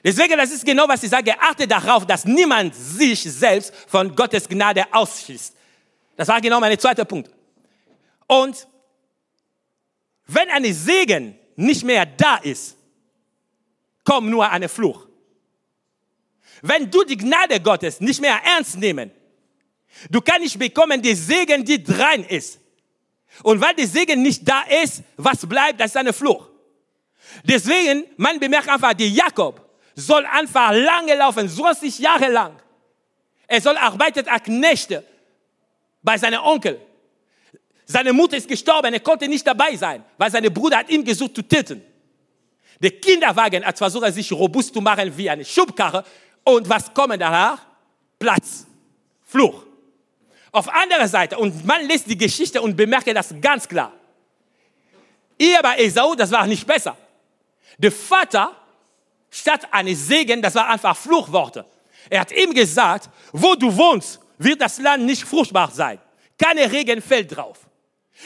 [0.02, 4.48] Deswegen, das ist genau, was ich sage, achte darauf, dass niemand sich selbst von Gottes
[4.48, 5.54] Gnade ausschließt.
[6.16, 7.30] Das war genau mein zweiter Punkt.
[8.26, 8.66] Und
[10.26, 12.76] wenn ein Segen nicht mehr da ist,
[14.04, 15.05] kommt nur eine Fluch.
[16.66, 19.10] Wenn du die Gnade Gottes nicht mehr ernst nehmen,
[20.10, 22.58] du kannst nicht bekommen den Segen, die dran ist.
[23.42, 26.48] Und weil der Segen nicht da ist, was bleibt, das ist eine Fluch.
[27.44, 29.60] Deswegen, man bemerkt einfach, der Jakob
[29.94, 32.56] soll einfach lange laufen, 20 Jahre lang.
[33.46, 35.04] Er soll arbeitet als Knechte
[36.02, 36.80] bei seinem Onkel.
[37.84, 41.36] Seine Mutter ist gestorben, er konnte nicht dabei sein, weil sein Bruder hat ihn gesucht
[41.36, 41.82] zu töten.
[42.80, 46.04] Der Kinderwagen hat versucht, sich robust zu machen wie eine Schubkarre.
[46.46, 47.58] Und was kommt danach?
[48.20, 48.66] Platz,
[49.24, 49.64] Fluch.
[50.52, 53.92] Auf anderer Seite, und man liest die Geschichte und bemerkt das ganz klar.
[55.36, 56.96] Ihr bei Esau, das war nicht besser.
[57.78, 58.56] Der Vater,
[59.28, 61.66] statt eines Segen, das war einfach Fluchworte.
[62.08, 65.98] Er hat ihm gesagt, wo du wohnst, wird das Land nicht fruchtbar sein.
[66.38, 67.58] Keine Regen fällt drauf.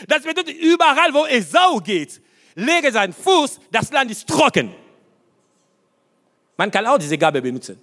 [0.06, 2.20] Das bedeutet, überall, wo Esau geht,
[2.54, 4.74] lege seinen Fuß, das Land ist trocken.
[6.58, 7.80] Man kann auch diese Gabe benutzen.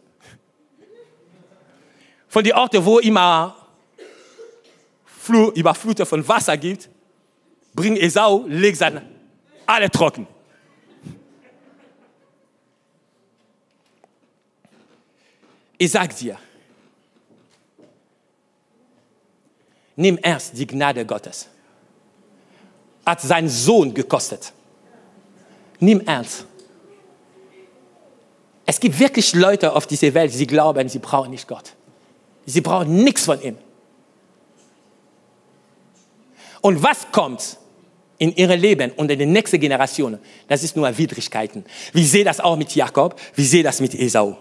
[2.38, 3.56] Von den Orten, wo immer
[5.06, 6.88] Fl Überfluter von Wasser gibt,
[7.74, 9.02] bringt Esau, legt sein
[9.66, 10.28] alle trocken.
[15.80, 16.38] Ich sag dir,
[19.96, 21.48] nimm erst die Gnade Gottes.
[23.04, 24.54] Hat sein Sohn gekostet.
[25.80, 26.46] Nimm ernst.
[28.68, 31.74] Es gibt wirklich Leute auf dieser Welt, die glauben, sie brauchen nicht Gott.
[32.50, 33.58] Sie brauchen nichts von ihm.
[36.62, 37.58] Und was kommt
[38.18, 40.18] in ihre Leben und in die nächste Generation?
[40.48, 41.66] Das ist nur Widrigkeiten.
[41.92, 44.38] Wir sehen das auch mit Jakob, wir sehen das mit Esau.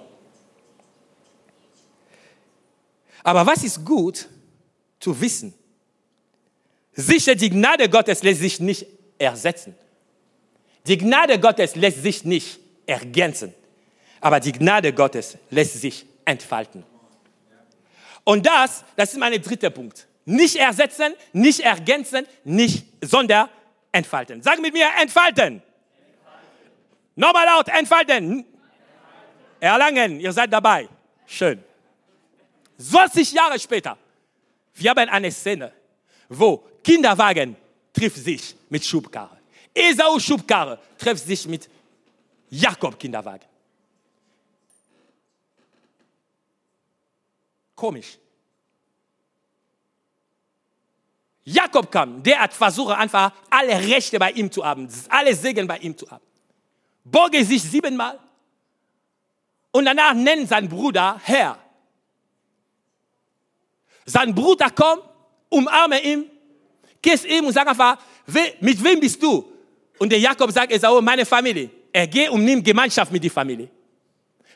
[3.25, 4.29] Aber was ist gut
[5.01, 5.53] zu wissen?
[6.93, 8.87] Sicher, die Gnade Gottes lässt sich nicht
[9.19, 9.75] ersetzen.
[10.87, 13.53] Die Gnade Gottes lässt sich nicht ergänzen.
[14.21, 16.85] Aber die Gnade Gottes lässt sich entfalten.
[18.27, 20.05] Und das, das ist mein dritter Punkt.
[20.25, 23.49] Nicht ersetzen, nicht ergänzen, nicht, sondern
[23.93, 24.43] entfalten.
[24.43, 25.63] Sag mit mir, entfalten.
[25.63, 25.63] entfalten.
[27.15, 28.17] Nochmal laut, entfalten.
[28.17, 28.45] entfalten.
[29.61, 30.89] Erlangen, ihr seid dabei.
[31.25, 31.63] Schön.
[32.79, 33.97] 20 Jahre später,
[34.75, 35.73] wir haben eine Szene,
[36.29, 37.55] wo Kinderwagen
[37.93, 39.39] trifft sich mit Schubkarre.
[39.73, 41.69] Esau Schubkarre trifft sich mit
[42.51, 43.47] Jakob Kinderwagen.
[47.77, 48.19] Komisch.
[51.45, 55.79] Jakob kam, der hat versucht, einfach alle Rechte bei ihm zu haben, alle Segen bei
[55.79, 56.25] ihm zu haben.
[57.05, 58.19] Borge sich siebenmal
[59.71, 61.57] und danach nennt sein Bruder Herr.
[64.05, 65.03] Sein Bruder kommt,
[65.49, 66.29] umarme ihn,
[67.01, 67.99] kiss ihm und sagt einfach,
[68.61, 69.53] mit wem bist du?
[69.99, 71.71] Und der Jakob sagt, Esau, meine Familie.
[71.93, 73.71] Er geht und nimmt Gemeinschaft mit der Familie.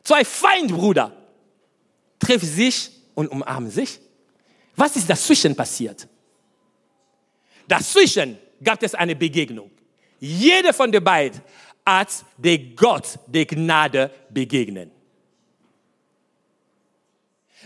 [0.02, 1.12] Zwei Feindbrüder
[2.18, 4.00] treffen sich und umarmen sich.
[4.74, 6.08] Was ist dazwischen passiert?
[7.68, 9.70] Dazwischen gab es eine Begegnung.
[10.18, 11.40] Jeder von den beiden
[11.84, 14.90] hat der Gott der Gnade begegnet.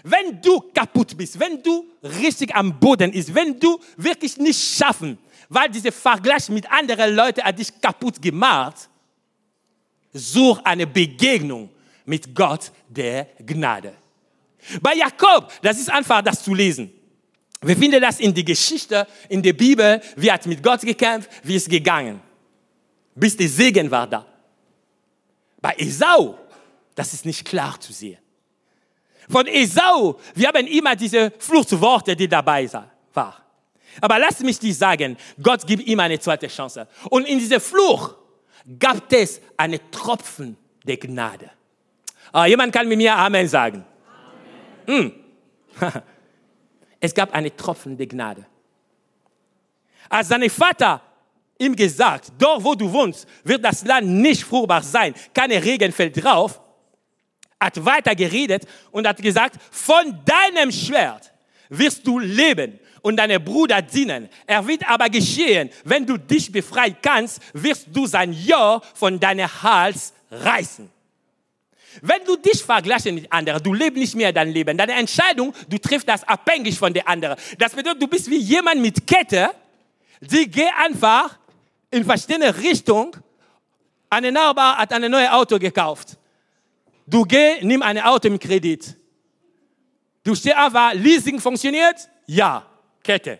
[0.02, 5.18] Wenn du kaputt bist, wenn du richtig am Boden bist, wenn du wirklich nicht schaffen,
[5.48, 8.88] weil dieser Vergleich mit anderen Leuten hat dich kaputt gemacht,
[10.12, 11.70] such eine Begegnung
[12.04, 13.94] mit Gott der Gnade.
[14.80, 16.92] Bei Jakob, das ist einfach das zu lesen.
[17.62, 21.56] Wir finden das in der Geschichte, in der Bibel, wie hat mit Gott gekämpft, wie
[21.56, 22.20] es gegangen.
[23.14, 24.26] Bis der Segen war da.
[25.60, 26.38] Bei Esau,
[26.94, 28.18] das ist nicht klar zu sehen.
[29.28, 32.90] Von Esau, wir haben immer diese Fluchtworte, die dabei waren.
[34.00, 36.86] Aber lass mich dir sagen, Gott gibt ihm eine zweite Chance.
[37.10, 38.16] Und in dieser Flucht
[38.78, 41.50] gab es einen Tropfen der Gnade.
[42.32, 43.84] Oh, jemand kann mit mir Amen sagen.
[44.86, 45.08] Mm.
[47.00, 48.46] es gab einen Tropfen der Gnade.
[50.08, 51.00] Als sein Vater
[51.58, 56.22] ihm gesagt, dort wo du wohnst, wird das Land nicht fruchtbar sein, keine Regen fällt
[56.22, 56.60] drauf,
[57.60, 61.32] hat weiter geredet und hat gesagt, von deinem Schwert
[61.68, 64.28] wirst du leben und deine Bruder dienen.
[64.46, 69.48] Er wird aber geschehen, wenn du dich befreien kannst, wirst du sein Joch von deinem
[69.62, 70.90] Hals reißen.
[72.02, 74.76] Wenn du dich vergleichst mit anderen, du lebst nicht mehr dein Leben.
[74.76, 77.36] Deine Entscheidung, du triffst das abhängig von den anderen.
[77.58, 79.50] Das bedeutet, du bist wie jemand mit Kette,
[80.20, 81.38] die geht einfach
[81.90, 83.12] in verschiedene Richtungen.
[84.10, 86.16] Eine Nachbar hat ein neues Auto gekauft.
[87.06, 88.96] Du geh, nimm ein Auto im Kredit.
[90.22, 92.08] Du stehst einfach, Leasing funktioniert?
[92.26, 92.64] Ja,
[93.02, 93.38] Kette.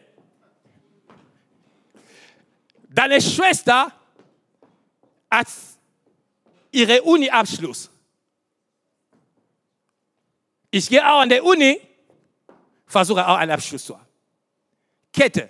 [2.88, 3.90] Deine Schwester
[5.30, 5.48] hat
[6.70, 7.90] ihre Uni-Abschluss.
[10.76, 11.80] Ich gehe auch an der Uni,
[12.88, 14.08] versuche auch einen Abschluss zu haben.
[15.12, 15.48] Kette.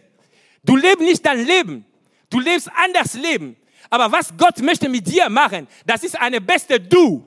[0.63, 1.87] Du lebst nicht dein Leben.
[2.29, 3.57] Du lebst anders Leben.
[3.89, 7.27] Aber was Gott möchte mit dir machen, das ist eine beste Du.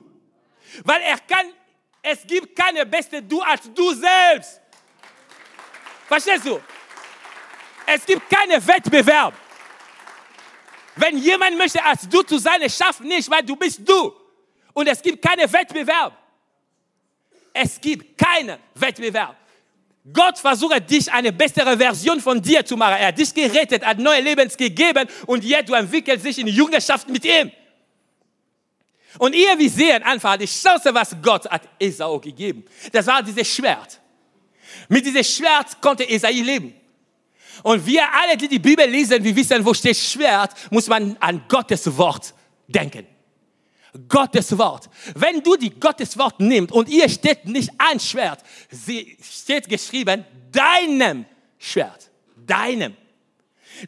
[0.84, 1.46] Weil er kann,
[2.00, 4.60] es gibt keine beste Du als du selbst.
[6.06, 6.60] Verstehst du?
[7.84, 9.34] Es gibt keinen Wettbewerb.
[10.94, 14.14] Wenn jemand möchte als du zu sein, es schafft nicht, weil du bist du.
[14.72, 16.27] Und es gibt keinen Wettbewerb.
[17.60, 19.36] Es gibt keinen Wettbewerb.
[20.12, 22.96] Gott versucht dich eine bessere Version von dir zu machen.
[22.98, 27.08] Er hat dich gerettet, hat neue Lebens gegeben und jetzt du entwickelst dich in Jüngerschaft
[27.08, 27.50] mit ihm.
[29.18, 32.64] Und ihr, wir sehen einfach die Chance, was Gott hat Esau gegeben.
[32.92, 34.00] Das war dieses Schwert.
[34.88, 36.74] Mit diesem Schwert konnte Esau leben.
[37.64, 41.42] Und wir alle, die die Bibel lesen, wir wissen, wo steht Schwert, muss man an
[41.48, 42.32] Gottes Wort
[42.68, 43.17] denken.
[44.08, 44.88] Gottes Wort.
[45.14, 50.24] Wenn du die Gottes Wort nimmst und ihr steht nicht ein Schwert, sie steht geschrieben,
[50.50, 51.24] deinem
[51.58, 52.96] Schwert, deinem.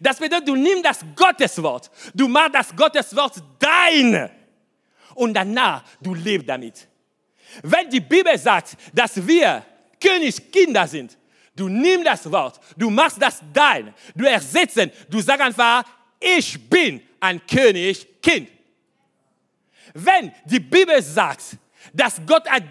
[0.01, 4.31] Das bedeutet, du nimmst das Gottes Wort, du machst das Gottes Wort deine
[5.15, 6.87] und danach du lebst damit.
[7.63, 9.65] Wenn die Bibel sagt, dass wir
[10.01, 11.17] Königskinder sind,
[11.57, 15.85] du nimmst das Wort, du machst das dein, du ersetzen, du sagst einfach,
[16.19, 18.49] ich bin ein Königskind.
[19.95, 21.57] Wenn die Bibel sagt,
[21.93, 22.63] dass Gott hat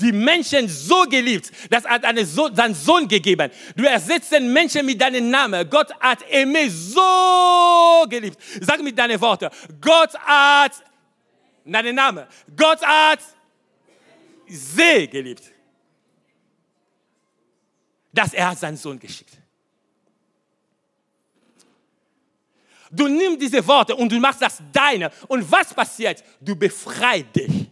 [0.00, 3.50] die Menschen so geliebt, dass er hat so seinen Sohn gegeben.
[3.74, 5.68] Du ersetzt den Menschen mit deinem Namen.
[5.68, 8.38] Gott hat Aimé so geliebt.
[8.60, 9.50] Sag mit deinen Worten.
[9.80, 10.72] Gott hat
[11.64, 12.26] deinen Namen.
[12.56, 13.20] Gott hat
[14.46, 15.42] sehr geliebt.
[18.12, 19.36] Dass er hat seinen Sohn geschickt.
[22.90, 25.10] Du nimmst diese Worte und du machst das deine.
[25.26, 26.22] Und was passiert?
[26.40, 27.68] Du befreist dich.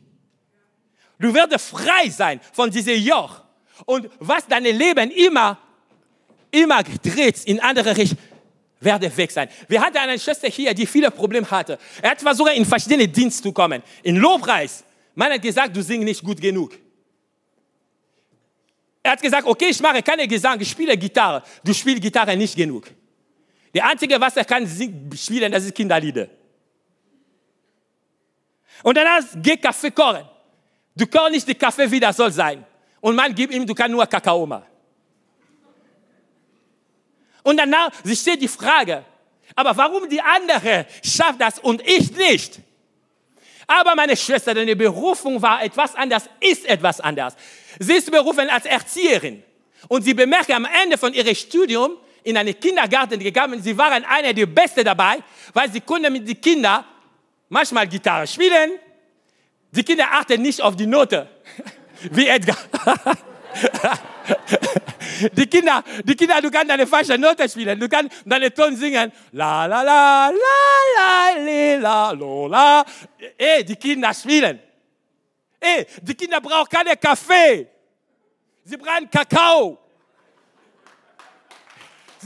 [1.19, 3.43] Du wirst frei sein von diesem Joch.
[3.85, 5.59] Und was dein Leben immer,
[6.51, 8.19] immer dreht in andere Richtung,
[8.81, 9.49] werde weg sein.
[9.69, 11.79] Wir hatten eine Schwester hier, die viele Probleme hatte.
[12.03, 13.83] Er hat versucht, in verschiedene Dienste zu kommen.
[14.03, 14.85] In Lobpreis.
[15.15, 16.73] Man hat gesagt, du singst nicht gut genug.
[19.03, 21.43] Er hat gesagt, okay, ich mache keine Gesang, ich spiele Gitarre.
[21.65, 22.89] Du spielst Gitarre nicht genug.
[23.77, 24.67] Der einzige, was er kann
[25.15, 26.29] spielen, das ist Kinderlieder.
[28.83, 30.25] Und danach geht Kaffee kochen.
[30.95, 32.65] Du kochst nicht den Kaffee, wie das soll sein.
[33.03, 34.65] Und man gibt ihm, du kannst nur Kakao machen.
[37.43, 39.05] Und danach steht die Frage,
[39.55, 42.61] aber warum die andere schafft das und ich nicht?
[43.67, 47.37] Aber meine Schwester, deine Berufung war etwas anders, ist etwas anders.
[47.79, 49.43] Sie ist berufen als Erzieherin.
[49.89, 53.63] Und sie bemerkt am Ende von ihrem Studium, in einen Kindergarten gegangen.
[53.63, 55.19] Sie waren einer der Beste dabei,
[55.55, 56.85] weil sie konnten mit den Kindern
[57.49, 58.73] manchmal Gitarre spielen.
[59.71, 61.29] Die Kinder achten nicht auf die Note,
[62.11, 62.57] wie Edgar.
[65.37, 69.13] die Kinder, die Kinder, du kannst deine falsche Note spielen, du kannst deinen Ton singen.
[69.31, 72.85] La la la la la li, la lo la.
[73.39, 74.59] Ey, die Kinder spielen.
[75.61, 77.69] Ey, die Kinder brauchen keinen Kaffee.
[78.65, 79.86] Sie brauchen Kakao.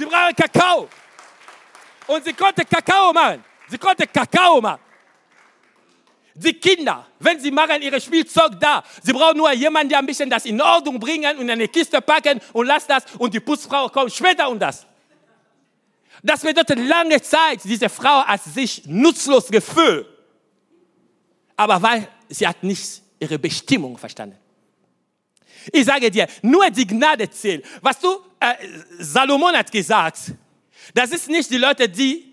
[0.01, 0.89] Sie brauchen Kakao.
[2.07, 3.45] Und sie konnte Kakao machen.
[3.69, 4.81] Sie konnte Kakao machen.
[6.35, 10.31] Die Kinder, wenn sie machen ihre Spielzeug da, sie brauchen nur jemanden, der ein bisschen
[10.31, 13.90] das in Ordnung bringen und in eine Kiste packen und lass das und die Putzfrau
[13.90, 14.87] kommt später und das.
[16.23, 20.07] Das bedeutet lange Zeit, diese Frau hat sich nutzlos gefühlt.
[21.57, 24.38] Aber weil sie hat nicht ihre Bestimmung verstanden.
[25.71, 27.67] Ich sage dir, nur die Gnade zählt.
[27.83, 28.55] Was du, äh,
[28.99, 30.33] Salomon hat gesagt,
[30.95, 32.33] das ist nicht die Leute, die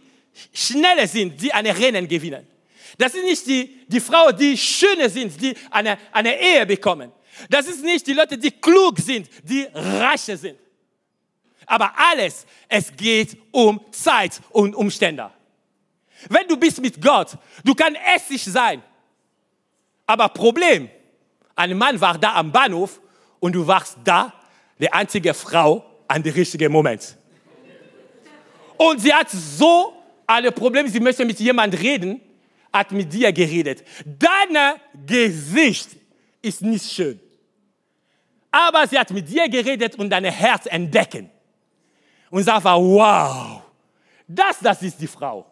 [0.54, 2.48] schneller sind, die eine Rennen gewinnen.
[2.98, 7.12] Das ist nicht die, die Frau, die schöne sind, die eine, eine Ehe bekommen.
[7.50, 10.58] Das ist nicht die Leute, die klug sind, die reiche sind.
[11.66, 15.30] Aber alles, es geht um Zeit und Umstände.
[16.30, 18.82] Wenn du bist mit Gott, du kannst essig sein.
[20.08, 20.90] Aber Problem,
[21.58, 23.02] Ein Mann war da am Bahnhof
[23.40, 24.32] und du warst da,
[24.80, 27.18] die einzige Frau an dem richtigen Moment.
[28.78, 29.94] Und sie hat so
[30.26, 32.22] alle Probleme, sie möchte mit jemandem reden,
[32.72, 33.84] hat mit dir geredet.
[34.06, 35.90] Dein Gesicht
[36.42, 37.20] ist nicht schön.
[38.52, 41.30] Aber sie hat mit dir geredet und dein Herz entdecken.
[42.30, 43.62] Und sagt, wow,
[44.28, 45.46] das, das ist die Frau.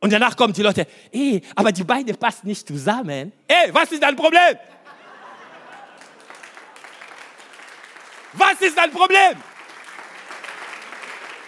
[0.00, 3.32] Und danach kommen die Leute, ey, aber die beiden passen nicht zusammen.
[3.46, 4.58] Ey, was ist dein Problem?
[8.32, 9.38] Was ist dein Problem?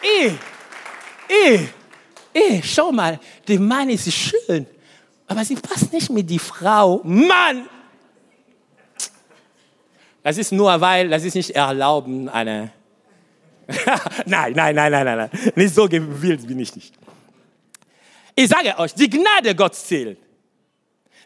[0.06, 0.38] Ey,
[1.28, 1.68] ey,
[2.32, 4.66] ey, schau mal, der Mann ist schön,
[5.26, 7.00] aber sie passt nicht mit die Frau.
[7.02, 7.68] Mann!
[10.22, 12.72] Das ist nur, weil, das ist nicht erlauben, eine.
[14.26, 15.52] nein, nein, nein, nein, nein, nein.
[15.54, 16.94] Nicht so gewillt bin ich nicht.
[18.34, 20.18] Ich sage euch, die Gnade Gottes zählt.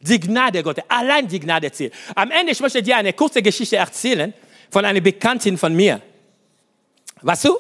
[0.00, 1.92] Die Gnade Gottes, allein die Gnade zählt.
[2.14, 4.32] Am Ende, ich möchte dir eine kurze Geschichte erzählen
[4.70, 6.00] von einer Bekanntin von mir.
[7.20, 7.58] Weißt du?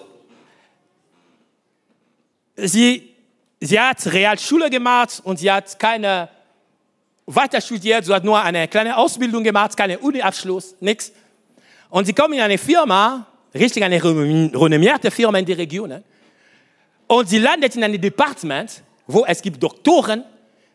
[2.62, 3.14] Sie,
[3.60, 6.28] sie hat Realschule gemacht und sie hat keine
[7.26, 11.12] weiter studiert, sie hat nur eine kleine Ausbildung gemacht, keine Uni-Abschluss, nichts.
[11.88, 16.02] Und sie kommt in eine Firma, richtig eine renommierte Firma in der Region,
[17.06, 20.24] und sie landet in einem Departement, wo es gibt Doktoren,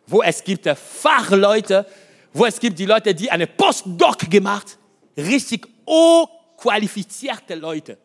[0.07, 1.85] wo es gibt Fachleute,
[2.33, 4.77] wo es gibt die Leute, die eine Postdoc gemacht,
[5.15, 7.97] richtig hochqualifizierte Leute.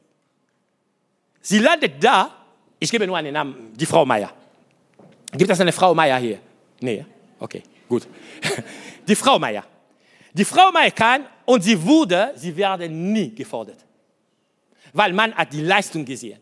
[1.41, 2.40] Sie landet da,
[2.81, 4.33] ich gebe nur einen Namen, die Frau Meier.
[5.33, 6.39] Gibt es eine Frau Meier hier?
[6.81, 7.05] Nee,
[7.39, 8.09] okay, gut.
[9.07, 9.65] Die Frau Meier.
[10.33, 13.79] Die Frau Meier kann und sie wurde, sie werden nie gefordert.
[14.93, 16.39] Weil man hat die Leistung gesehen.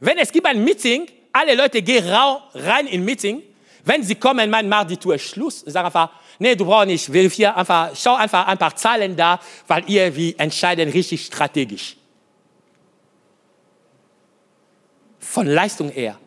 [0.00, 3.42] Wenn es gibt ein Meeting, alle Leute gehen rein in Meeting.
[3.84, 7.54] Wenn sie kommen, man macht die Tour Schluss, sagen einfach, nee, du brauchst nicht verifieren,
[7.54, 11.96] einfach, schau einfach ein paar Zahlen da, weil ihr wie entscheiden richtig strategisch.
[15.32, 16.18] Von Leistung her,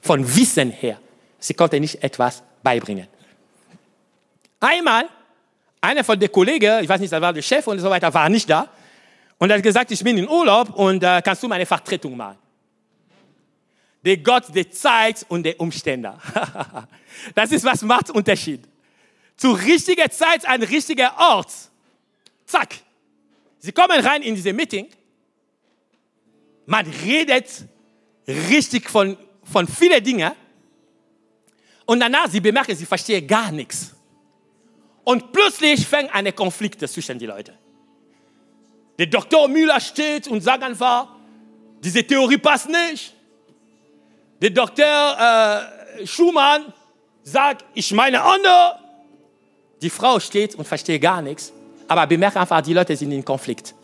[0.00, 0.98] von Wissen her,
[1.38, 3.06] sie konnte nicht etwas beibringen.
[4.60, 5.04] Einmal,
[5.80, 8.28] einer von den Kollegen, ich weiß nicht, da war der Chef und so weiter, war
[8.28, 8.68] nicht da
[9.38, 12.38] und hat gesagt, ich bin in Urlaub und äh, kannst du meine Vertretung machen
[14.04, 16.18] der Gott der Zeit und der Umstände.
[17.34, 18.62] das ist, was macht Unterschied.
[19.36, 21.52] Zu richtiger Zeit ein richtiger Ort.
[22.46, 22.76] Zack.
[23.58, 24.88] Sie kommen rein in diese Meeting.
[26.66, 27.64] Man redet
[28.28, 30.32] richtig von, von vielen Dingen.
[31.86, 33.94] Und danach, sie bemerken, sie verstehen gar nichts.
[35.04, 37.54] Und plötzlich fängt ein Konflikt zwischen den Leuten.
[38.98, 39.48] Der Dr.
[39.48, 41.08] Müller steht und sagt einfach,
[41.82, 43.14] diese Theorie passt nicht.
[44.42, 44.84] Der Doktor
[46.00, 46.72] äh, Schumann
[47.22, 48.78] sagt, ich meine andere.
[49.80, 51.52] Die Frau steht und versteht gar nichts,
[51.86, 53.74] aber bemerkt einfach, die Leute sind in Konflikt.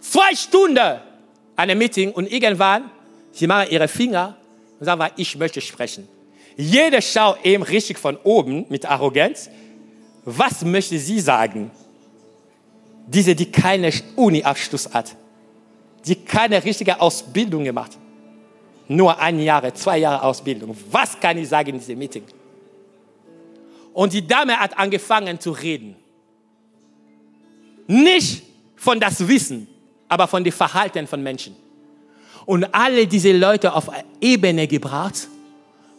[0.00, 1.00] Zwei Stunden
[1.56, 2.90] eine Meeting und irgendwann,
[3.32, 4.36] sie machen ihre Finger
[4.78, 6.08] und sagen, ich möchte sprechen.
[6.56, 9.50] Jeder schaut eben richtig von oben mit Arroganz.
[10.24, 11.70] Was möchte sie sagen?
[13.06, 15.16] Diese, die keine Uni-Abschluss hat,
[16.06, 17.98] die keine richtige Ausbildung gemacht
[18.88, 20.76] nur ein Jahr, zwei Jahre Ausbildung.
[20.90, 22.24] Was kann ich sagen in diesem Meeting?
[23.92, 25.96] Und die Dame hat angefangen zu reden.
[27.86, 28.42] Nicht
[28.76, 29.68] von das Wissen,
[30.08, 31.56] aber von dem Verhalten von Menschen.
[32.46, 33.90] Und alle diese Leute auf
[34.20, 35.28] Ebene gebracht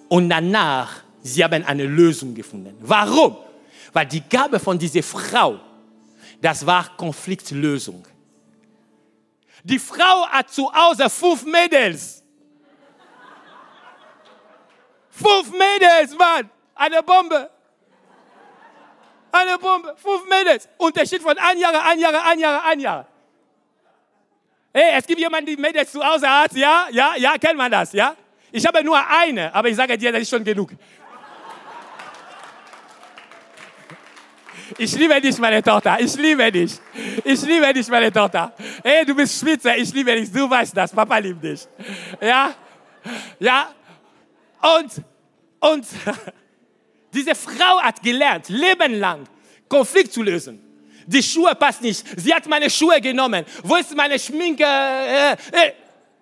[0.09, 2.75] und danach, sie haben eine Lösung gefunden.
[2.81, 3.37] Warum?
[3.91, 5.59] Weil die Gabe von dieser Frau,
[6.41, 8.05] das war Konfliktlösung.
[9.63, 12.23] Die Frau hat zu Hause fünf Mädels.
[15.09, 16.49] Fünf Mädels, Mann.
[16.75, 17.49] Eine Bombe.
[19.31, 19.95] Eine Bombe.
[19.97, 20.69] Fünf Mädels.
[20.77, 23.07] Unterschied von ein Jahr, ein Jahr, ein Jahr, ein Jahr.
[24.77, 26.51] Hey, es gibt jemanden, der Mädels zu Hause hat.
[26.51, 28.13] Ja, ja, ja, kennt man das, ja?
[28.51, 30.71] Ich habe nur eine, aber ich sage dir, das ist schon genug.
[34.77, 35.97] Ich liebe dich, meine Tochter.
[36.01, 36.73] Ich liebe dich.
[37.23, 38.53] Ich liebe dich, meine Tochter.
[38.83, 39.73] Hey, du bist spitze.
[39.75, 40.29] Ich liebe dich.
[40.29, 40.91] Du weißt das.
[40.91, 41.65] Papa liebt dich.
[42.19, 42.53] Ja?
[43.39, 43.69] Ja?
[44.61, 44.91] Und,
[45.61, 45.85] und
[47.13, 49.25] diese Frau hat gelernt, lebenlang
[49.69, 50.64] Konflikt zu lösen.
[51.07, 52.03] Die Schuhe passen nicht.
[52.17, 53.45] Sie hat meine Schuhe genommen.
[53.63, 54.63] Wo ist meine Schminke?
[54.63, 55.71] Äh, äh.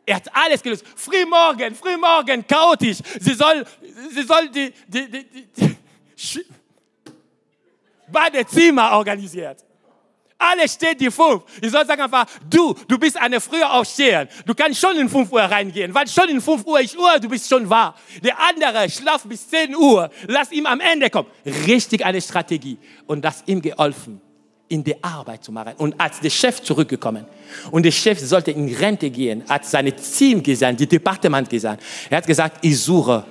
[0.06, 0.84] Er hat alles gelöst.
[0.96, 2.98] Frühmorgen, frühmorgen, chaotisch.
[3.20, 3.66] Sie soll,
[4.14, 5.26] sie soll die, die, die,
[5.56, 5.78] die,
[6.18, 6.46] die
[8.12, 9.64] Badezimmer organisiert.
[10.38, 11.44] Alle stehen die fünf.
[11.62, 14.28] Ich soll sagen einfach, du, du bist eine frühe Aufsteher.
[14.46, 17.30] Du kannst schon in 5 Uhr reingehen, weil schon in 5 Uhr ist Uhr, du
[17.30, 17.96] bist schon wahr.
[18.22, 20.10] Der andere schlaft bis 10 Uhr.
[20.28, 21.30] Lass ihm am Ende kommen.
[21.46, 22.78] Richtig eine Strategie.
[23.08, 24.20] Und das ihm geholfen
[24.74, 25.74] in die Arbeit zu machen.
[25.78, 27.26] Und als der Chef zurückgekommen
[27.70, 32.18] und der Chef sollte in Rente gehen, hat seine Team gesagt, die Departement gesagt, er
[32.18, 33.24] hat gesagt, ich suche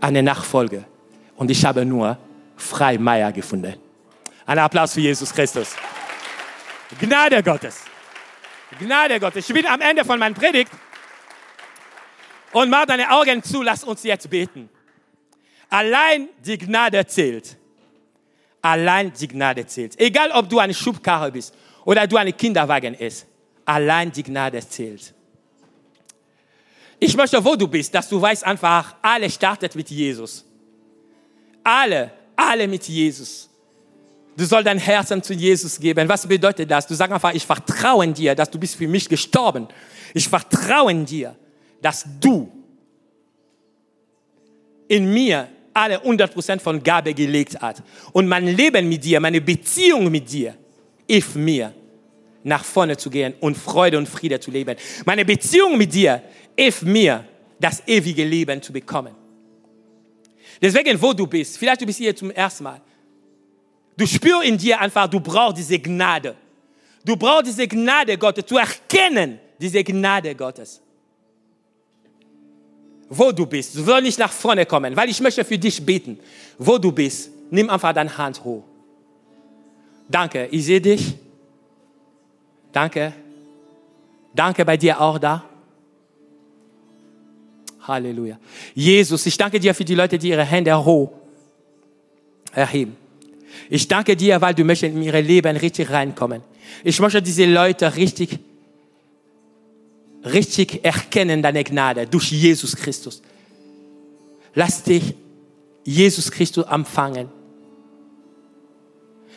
[0.00, 0.84] eine Nachfolge
[1.36, 2.18] und ich habe nur
[2.56, 3.74] Freimeier gefunden.
[4.44, 5.76] Ein Applaus für Jesus Christus.
[6.98, 7.82] Gnade Gottes.
[8.80, 9.48] Gnade Gottes.
[9.48, 10.72] Ich bin am Ende von meiner Predigt
[12.50, 14.68] und mach deine Augen zu, lass uns jetzt beten.
[15.70, 17.56] Allein die Gnade zählt.
[18.66, 19.96] Allein die Gnade zählt.
[19.96, 21.54] Egal, ob du eine Schubkarre bist
[21.84, 23.24] oder du ein Kinderwagen ist.
[23.64, 25.14] Allein die Gnade zählt.
[26.98, 30.44] Ich möchte, wo du bist, dass du weißt einfach, alle startet mit Jesus.
[31.62, 33.48] Alle, alle mit Jesus.
[34.36, 36.08] Du sollst dein Herzen zu Jesus geben.
[36.08, 36.88] Was bedeutet das?
[36.88, 39.68] Du sagst einfach, ich vertraue dir, dass du bist für mich gestorben.
[40.12, 41.36] Ich vertraue dir,
[41.80, 42.50] dass du
[44.88, 47.82] in mir alle 100% von Gabe gelegt hat.
[48.12, 50.54] Und mein Leben mit dir, meine Beziehung mit dir,
[51.08, 51.72] hilft mir,
[52.42, 54.76] nach vorne zu gehen und Freude und Friede zu leben.
[55.04, 56.22] Meine Beziehung mit dir
[56.56, 57.24] hilft mir,
[57.58, 59.14] das ewige Leben zu bekommen.
[60.60, 62.80] Deswegen, wo du bist, vielleicht du bist hier zum ersten Mal,
[63.96, 66.34] du spürst in dir einfach, du brauchst diese Gnade.
[67.04, 70.82] Du brauchst diese Gnade Gottes, zu erkennen, diese Gnade Gottes
[73.08, 73.76] wo du bist.
[73.76, 76.18] Du sollst nicht nach vorne kommen, weil ich möchte für dich beten.
[76.58, 78.64] Wo du bist, nimm einfach deine Hand hoch.
[80.08, 81.14] Danke, ich sehe dich.
[82.72, 83.12] Danke.
[84.34, 85.44] Danke bei dir auch da.
[87.80, 88.38] Halleluja.
[88.74, 91.10] Jesus, ich danke dir für die Leute, die ihre Hände hoch
[92.52, 92.96] erheben.
[93.70, 96.42] Ich danke dir, weil du möchtest in ihre Leben richtig reinkommen.
[96.84, 98.38] Ich möchte diese Leute richtig
[100.32, 103.22] richtig erkennen deine Gnade durch Jesus Christus.
[104.54, 105.14] Lass dich
[105.84, 107.28] Jesus Christus empfangen.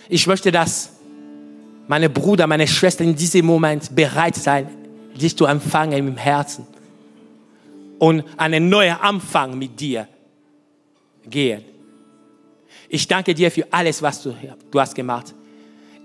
[0.08, 0.92] Ich möchte, dass
[1.88, 4.68] meine Bruder, meine Schwester in diesem Moment bereit sein,
[5.20, 6.66] dich zu empfangen im Herzen
[7.98, 10.08] und einen neuen Anfang mit dir
[11.28, 11.64] gehen.
[12.88, 14.36] Ich danke dir für alles, was du,
[14.72, 15.34] du hast gemacht.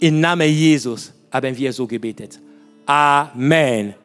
[0.01, 2.39] Im Namen Jesus haben wir so gebetet.
[2.87, 3.93] Amen.